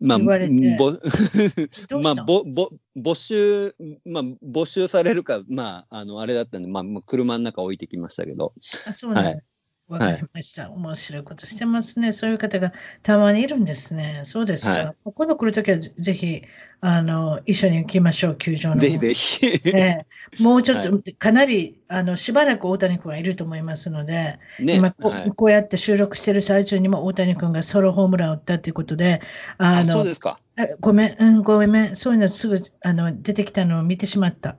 [0.00, 0.24] まあ、ぼ
[2.02, 3.74] まあ、ぼ、ぼ、没収、
[4.04, 8.52] まあ、没収されるか、まあ、あの、あれだったんで、まあ、もう車の中置いてきましたけど、
[8.86, 9.28] あ、そうなの。
[9.28, 9.42] はい
[9.88, 10.70] わかりました。
[10.72, 12.12] 面白いことしてますね。
[12.12, 12.72] そういう方が
[13.02, 14.22] たまにいるんですね。
[14.24, 14.72] そうですか。
[14.72, 16.42] はい今度来るときはぜぜひ、
[16.80, 18.80] あの、一緒に行きましょう、球場の方。
[18.80, 19.46] ぜひぜひ。
[19.64, 20.06] え
[20.38, 29.20] えもうちょっと、はかなり、あの、しばらく大谷君はいると思いますので、ね、今こう、はいこうやって収録してる最中にも大谷君がソロホームランを打ったということで、
[29.58, 30.40] ああ、そうの、ですか。
[30.58, 34.56] あごめん、うん、ごめん、そういうのすぐあの出てきたのを見てしまった。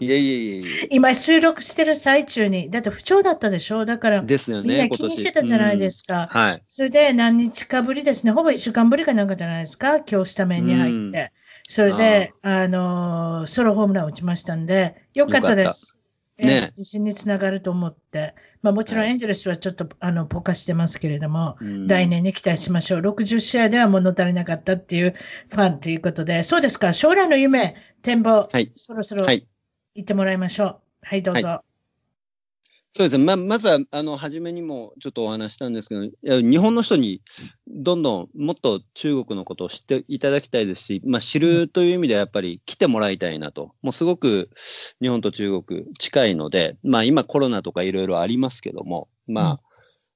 [0.00, 0.88] いえいえいえいえ。
[0.90, 3.84] 今、収録してる最中に、だって不調だったでしょ？
[3.84, 4.98] だから、ですよね、みんな今年。
[4.98, 6.22] 気にしてたじゃないですか。
[6.32, 6.62] うんはい。
[6.66, 11.32] それで何日かぶりですね、ほぼ1週間ぶりかなんかじゃないですか、今日スタメンに入って。
[11.68, 15.93] それで、あのーソロホームラン打ちましたんで、よかったです。
[16.40, 18.34] たねええ自信につながると思って。
[18.62, 23.00] まあ、もちろんはいエンジェルスはちょっと、あのポカしてますけれども、うん来年に期待しましょう。
[23.00, 25.14] 60試合では物足りなかったっていう
[25.50, 29.46] ファンということで、そうですか、将来の夢、展望、はいそろそろはい。
[29.94, 30.80] 言ってもらいましょう。
[31.02, 31.62] はい、どうぞ。
[32.96, 33.24] そうですね。
[33.24, 37.22] ままずは、あの、初めにもちょっとお話したんですけど、いや日本の人に
[37.66, 43.74] どんどんもっと中国のことを知っていただきたいですし、まあ、知るという意味ではやっぱり来てもらいたいなと。
[43.82, 44.48] もうすごく
[45.02, 49.58] 日本と中国近いので、まあ、今コロナとかいろいろありますけども、ま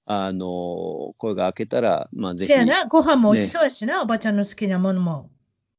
[0.07, 5.31] あ、あの、声が開けたら、まあ、ぜひせ、やな、ご飯も美味しそうやしな、おばちゃんの好きなものも。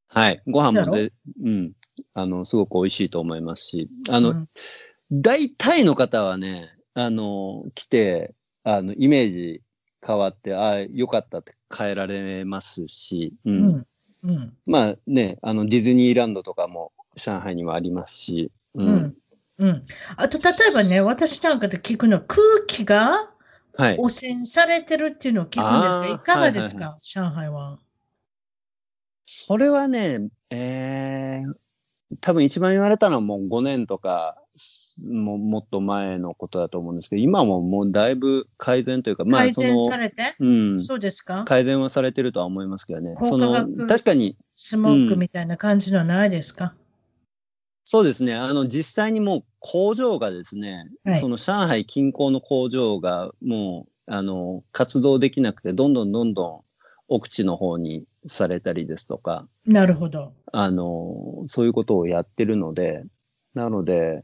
[0.10, 0.42] はい。
[0.48, 1.14] ご飯もぜ、
[1.46, 1.72] うん。
[2.14, 4.50] あの、すごく美味しいと思いますし、あの、うん
[5.12, 6.70] 大体の方はね、
[7.00, 9.62] あの、来て、あの、イメージ
[10.06, 13.50] 変わって、ああ、よかったって変えられますし、う。
[13.50, 13.88] うんん
[14.24, 18.84] うんまあね、あの、ディズニーランドとかも上海にはありますし、う。
[18.84, 19.16] うんん
[19.60, 19.86] うん
[20.18, 23.32] あと、例えばね、私なんかで聞くのは、空気が
[23.78, 23.96] はい。
[23.98, 27.80] 汚染されてるっていうのを聞くんですが、あーいかがですはいか、上海は。
[29.26, 31.54] それはね、えー、
[32.20, 34.42] 多分一番言われたのはもう5年とか、
[35.04, 41.44] ももっと前のことだと思うんですけど、今はもうもうだいぶ改善というか、まあそ改善さの、れて、うん、そうですか？
[41.46, 43.16] 改善はされてるとは思いますけどね。
[43.20, 46.74] 高その確かに、スモークみたいな感じのはないですか、
[47.86, 48.36] そうですね。
[48.36, 56.62] あの、実際にもう工場がですね、はいその上海近郊の工場がもう、あの、活動できなくて、どんどんどんどん
[57.08, 60.34] 奥地の方にされたりですとか、なるほど。
[60.52, 63.04] あの、そういうことをやってるので、
[63.54, 64.24] なので、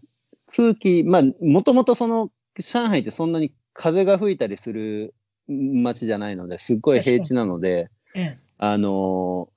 [0.56, 5.14] 空気、まあ、もともとその、上海ってそんなに風が吹いたりする
[5.48, 8.38] 街じゃないので、すっごい平地なので、ええ。
[8.57, 9.56] あのー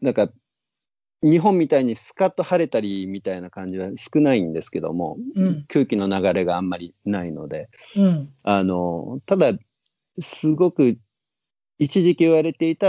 [0.00, 0.28] なんか、
[1.22, 8.32] 日本みたいにスカッと晴れたりみたいな感じは少ないんですけども、うん空気の流れがあんまりないので、うん。
[8.42, 9.52] あのーただ、
[10.18, 10.98] すごく
[11.78, 12.88] 一時期言われていた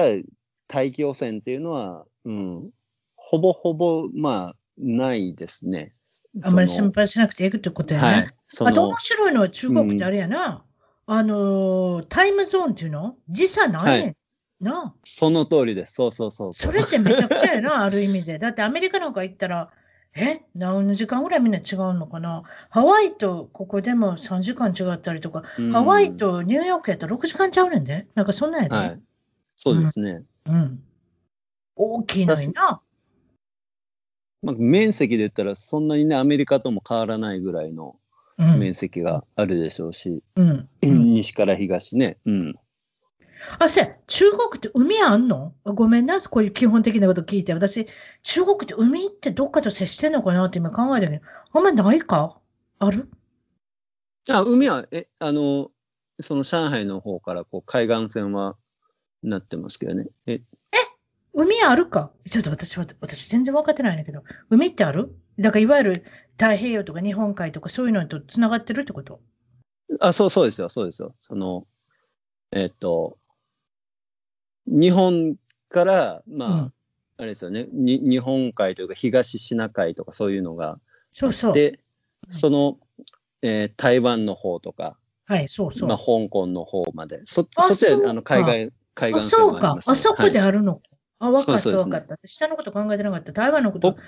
[0.67, 2.69] 大気汚染っていうのは、うん、
[3.15, 5.93] ほぼほぼ、まあ、ないですね。
[6.41, 8.07] あんまり心配しなくていいってことやね。
[8.07, 8.33] はい。
[8.59, 10.63] あと面白いのは中国ってあれやな。
[11.05, 13.17] あのー、タイムゾーンっていうの？
[13.29, 14.15] 時差ないね
[14.61, 14.63] ん。
[14.63, 15.93] なあその通りです。
[15.93, 16.71] そうそうそうそ。
[16.71, 18.39] れってめちゃくちゃやな、 ある意味で。
[18.39, 19.69] だってアメリカなんか行ったら、
[20.15, 20.41] え？
[20.55, 22.43] 何時間ぐらいみんな違うのかな？
[22.69, 28.07] ハワイとここでも3時間違ったりとか、うんハワイとニューヨークやったら6時間ちゃうねんで。
[28.15, 28.75] なんかそんなんやで。
[28.75, 29.01] はい。
[29.55, 30.23] そうですね。
[30.45, 30.83] うん。
[31.75, 32.81] 大きいのにな。
[34.43, 37.95] まあ、面積で言ったらそんなにね、アメリカとも変わらないぐらいの
[38.37, 38.59] うん。
[38.59, 40.67] 面積があるでしょうし、うん。
[40.81, 42.17] うん西から東ね。
[42.25, 42.55] うん。
[43.59, 45.53] あ、せや、中国って海あんの？
[45.63, 47.53] ごめんな、こういう基本的なこと聞いて。
[47.53, 47.87] 私、
[48.23, 52.39] 中国って海ってどっかと接してんのかなって今考えたけど、あんまないか？
[52.79, 53.09] ある？
[54.29, 55.69] あ、海は、え、あの、
[56.19, 58.55] その上海の方からこう海岸線は
[59.21, 60.07] なってますけどね。
[60.25, 60.41] え、
[61.35, 62.11] 海あるか？
[62.29, 65.15] ちょっと私は、私全然分かってないんだけど、海ってある？
[65.39, 66.05] だからいわゆる
[66.37, 69.19] 太平洋とか日本海とかそういうのとつながってるってこと？
[69.99, 71.15] あ、そうそうですよ、そうですよ。
[71.19, 71.65] その、
[72.51, 73.17] えっと、
[74.67, 75.35] 日本
[75.69, 76.73] から、まあ、うん
[77.17, 80.79] あれですよねに、日本海というか東シナ海とかそういうのが
[81.11, 81.53] そうそう。
[81.53, 81.79] で、
[82.27, 82.77] うんその、
[83.41, 85.89] えー台湾の方とか、はい、そうそう。
[85.89, 89.81] まあ、香港の方まで、そあそっちそうかはあの海外海あ、岸線そうかがありま。
[89.81, 89.93] す、ね。
[89.93, 90.81] あそこではいあるのか。
[91.19, 92.17] あ、分かった、分かった。
[92.25, 93.31] 下のこと考えてなかった。
[93.31, 93.99] 台湾のことお考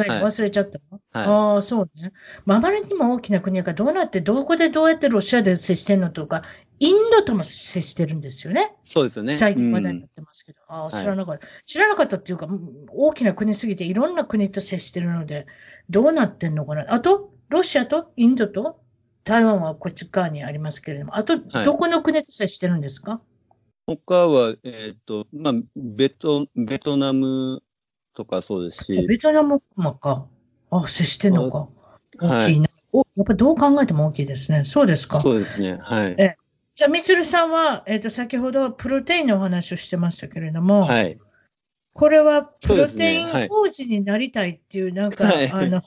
[0.00, 1.00] えて忘れちゃったの？
[1.12, 2.12] はいああ、そうね。
[2.44, 6.42] まあ、あまりにも大きな国やから、どうなって、どこでどうやってロシアで接してんのとか、
[6.80, 8.74] インドとも接してるんですよね。
[8.82, 9.36] そうですよね。
[9.36, 11.46] 最近話題うんになってますけど、ああ、はい知らなかった。
[11.64, 15.46] 知らなかったっていうか、うん大きな国すぎて、いろんな国と接してるので、
[15.90, 16.92] どうなってんのかな？
[16.92, 18.80] あと、ロシアとインドと
[19.22, 23.20] 台湾はこっち側にありますけれども、あと、はいどこの国と接してるんですか、
[23.86, 27.62] 他は、えっ、と、まあ、ベト、ベトナム
[28.14, 30.26] とかそうですし、ベトナムもか。
[30.70, 31.68] あ、接してんのか。
[32.18, 32.44] はい。
[32.44, 32.68] 大きいな。
[32.92, 34.64] おやっぱどう考えても大きいですね。
[34.64, 35.20] そうですか。
[35.20, 35.78] そうですね。
[35.82, 36.14] はい。
[36.18, 36.36] え
[36.74, 41.18] じゃあ、みつるさんは、えっ、と、先ほどプロテインのお話をしてましたけれども、はい。
[41.92, 45.82] これはプロテイン王子になりたいっていう、なんか、はいあの、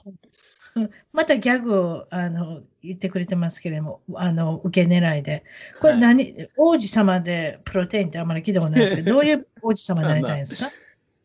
[1.14, 5.44] またギャグをあの言ってくれてますけれども、あの受け狙いで。
[5.80, 6.02] これはい。
[6.02, 10.70] 何、王子様でプロテインってあんまり聞いたことないですけど、 どういう王子様になりたいんですか？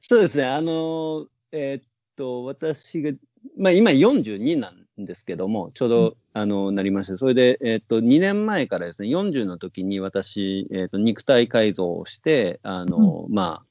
[0.01, 0.45] そうですね。
[0.45, 3.13] あの、えっと、私が、
[3.57, 6.15] まあ、今42なんですけども、ちょうど、うん。
[6.35, 13.63] あの、なりまして、それで、えっと、2年前からですね、40の時に私、えっと、肉体改造をして、あの、ま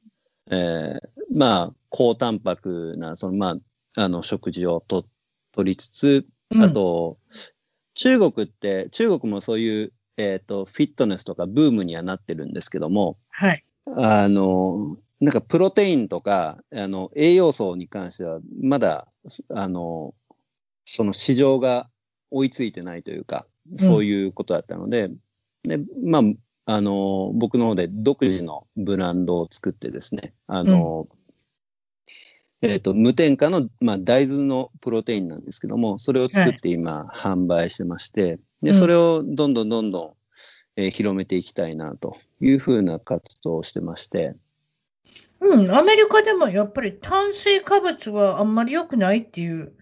[0.50, 3.58] あ、えーまあ、高タンパクな、その、ま
[3.96, 5.06] あ、あの、食事をと
[5.52, 6.64] 取りつつ、うん。
[6.64, 7.18] あと、
[7.96, 13.64] 中国って、中国もそういう、えっと、フィットネスとかブームにはなってるんですけども、はい。
[13.98, 19.08] あの、なんかプロテインとか、あの、栄養素に関しては、まだ、
[19.50, 20.14] あの、
[20.86, 21.90] その市場が
[22.32, 23.46] 追いついてないというか、
[23.78, 25.10] そういうことだったので、
[25.64, 26.22] で、まあ、
[26.74, 31.08] あの、僕の方で独自のブランドを作ってですね、あの、
[32.62, 38.74] えっ、と、無添加の、まあ、大豆のプロテインなんですけども、それを作って今、販売してまして、で、うん。
[38.76, 40.14] それをどんどんどんどん、
[40.76, 44.36] えー広めていきたいなというふうな活動をしてまして、
[45.42, 49.74] うん、アメリカでもやっぱり炭水化物はあんまり良くないっていう、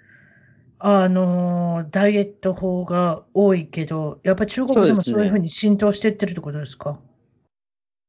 [0.80, 7.00] あのーダイエット法が多いけど、やっぱり中国でもそういうふうに浸透していってるってことですか？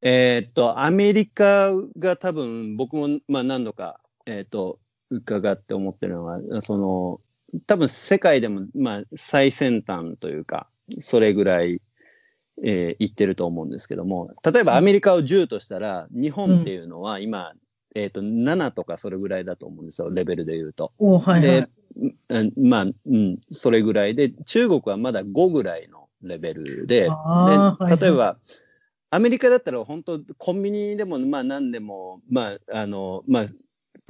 [0.01, 4.79] えーっと、アメリカが多分僕も、まあ、何度か、えーっと、
[5.11, 7.21] 伺って思ってるのは、その、
[7.67, 10.69] 多分世界でも、まあ、最先端というか、
[11.01, 11.81] それぐらい、
[12.63, 17.55] えー言ってると思うんですけども、例えばアメリカを10としたら、日本っていうのは今、
[17.95, 20.93] えーっと、7とかそれぐらいだと思うんですよ、レベルで言うと。
[20.99, 21.69] おはいはいで。、
[22.29, 28.37] うんまあ、うん、それぐらいで、中国はまだ5ぐらいのレベルで、であーはいはい例えば、
[29.11, 33.47] アメリカだったら本当コンビニでもまあ何でもまああのまあ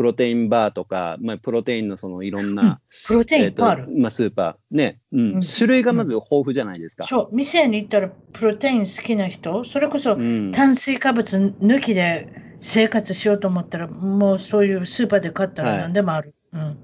[0.01, 3.87] プロテインバーとか、まあ、プロテインのそのいろんな、プロテインがある。
[3.99, 7.05] まあ、スーパーね、うんうん種類がまず豊富じゃないですか。
[7.05, 16.35] そう、店に行ったらプロテイン好きな人、それこそうん炭水化物抜きで生活しようと思ったら、もうそういうスーパーで買ったらはい何でもある。
[16.55, 16.79] うん。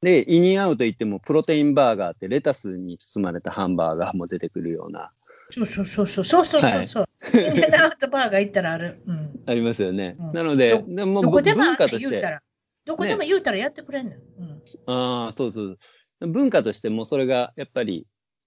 [0.00, 5.10] で、イニアウト行ってもプロテインバーガーってレタスに包まれたハンバーガーも出てくるような。
[5.50, 7.04] そうそうそうそうそうそうそう。
[7.20, 9.02] はい、 インアウトバーが行ったらある。
[9.06, 10.16] うん、ありますよね。
[10.18, 12.42] うん、なので、どでもどこでも言化たら。
[12.84, 15.78] どこでも言うたらやってくれんの、ね、うん、ああ、そうそう。
[16.20, 18.06] 文化としてもそれがやっぱり、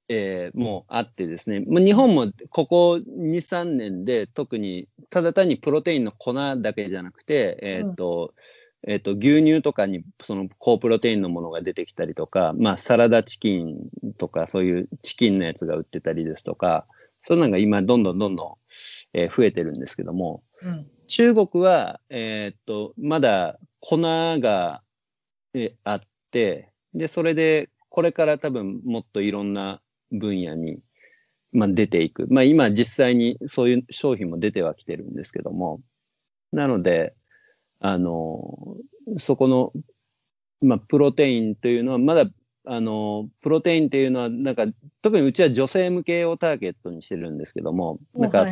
[0.10, 8.44] えー、もうあってですね、まあ、日本もここ2、3年で特にただ単にプロテインの粉だけじゃなくて、えっ、ー、と、うん
[8.86, 13.78] えー、と牛乳とかにその高プロテインのものが出てきたりとか、まあ、サラダチキン
[14.18, 16.86] とかそういうチキンのやつが売ってたりですとか、
[17.24, 18.56] そんなのが今、どんどんどんどん、
[19.14, 24.82] えー、増えてるんですけども、うん、中国は、えー、っと、まだ粉が、
[25.54, 26.02] えあっ
[26.32, 29.82] て、で、それで、これから多分もっといろんな
[30.12, 30.80] 分野に、
[31.52, 32.28] まあ、出ていく。
[32.30, 35.82] まあ、今実際にそういう商品も出てはきてるんですけども、
[36.52, 37.14] なので、
[37.80, 38.78] あの、
[39.18, 39.74] そこの、
[40.62, 42.26] まあ、プロテインというのは、まだ、
[42.66, 44.66] あの、プロテインっていうのは、なんか、
[45.02, 48.46] 特にうちは女性向けをターゲットにしてるんですけども、なんか、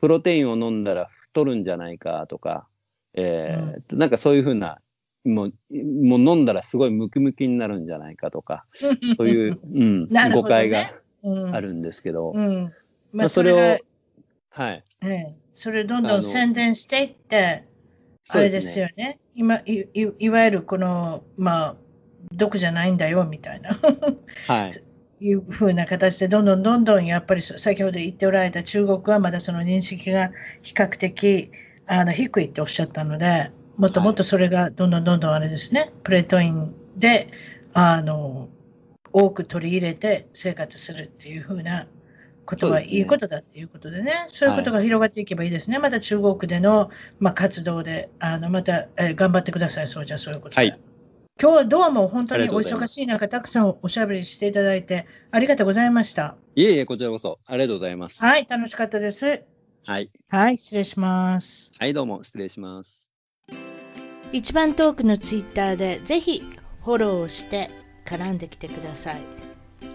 [0.00, 2.66] プロテインを飲んだら太るんじゃないかとか、
[3.14, 4.78] えー、うん、なんかそういうふうな、
[5.24, 8.66] もう、もう飲んだらすごいムキムキになるんじゃないかとか、
[9.16, 10.92] そういう、うん、 ね、誤解が
[11.52, 12.72] あるんですけど、うん、
[13.12, 13.56] まあ、それを、
[14.50, 14.84] はい。
[15.02, 17.64] ええ、それどんどん宣伝していって、
[18.28, 19.18] あれですよね。
[19.34, 21.76] 今いい、いわゆるこの、まあ、
[22.32, 23.78] 毒じゃないんだよみたいな。
[24.46, 24.82] はい。
[25.18, 30.30] いうふうな形で、どんどんどんどんやっぱり先ほど言っておられた中国はまだその認識が
[30.62, 31.50] 比較的
[31.86, 37.30] あの低いっておっしゃったので、もっともっとそれがどんどんどんどんあれですね、はい、プレートインで
[37.72, 38.48] あの
[39.12, 41.86] 多く取り入れて生活するっていうふうな
[42.44, 45.76] ことはいいことだっていうことでね、そういうことが広がっていけばいいですね。
[45.76, 50.60] はい、また中国での、まあ、活動で、あのまた、えー、頑張ってください、そうじゃそういうことで。
[50.60, 50.78] はい
[51.38, 56.34] 今日はどうも本当にお忙しい中、たくさんおしゃべりしていただいて、ありがとうございました。
[56.54, 58.24] いえいえ、こちらこそ、ありがとうございます。
[58.24, 59.42] はい、楽しかったです。
[59.84, 60.10] はい。
[60.28, 61.70] はい、失礼します。
[61.78, 63.12] はい、どうも、失礼します。
[64.32, 66.42] 一番トークのツイッターで、ぜひ
[66.84, 67.68] フォローして
[68.06, 69.20] 絡んできてください。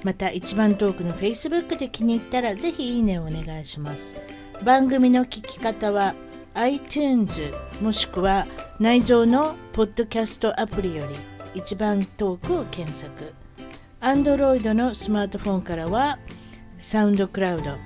[0.03, 4.15] また一番トークの Facebook で気に入ったらぜひいいねをお願いします
[4.63, 6.15] 番組の聞き方は
[6.53, 8.45] iTunes もしくは
[8.79, 13.33] 内蔵のポッドキャストアプリより一番トークを検索
[13.99, 16.17] Android のスマートフォンからは
[16.77, 17.77] サウンドクラウド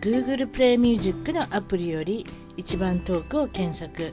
[0.00, 2.24] Google プレイミュージックのアプリより
[2.56, 4.12] 一番トークを検索。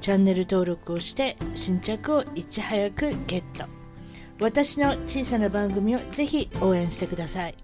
[0.00, 3.64] チャンネル登録をして新着をいち早くゲット。
[4.40, 7.54] 私の小さな番組をぜひ応援してください。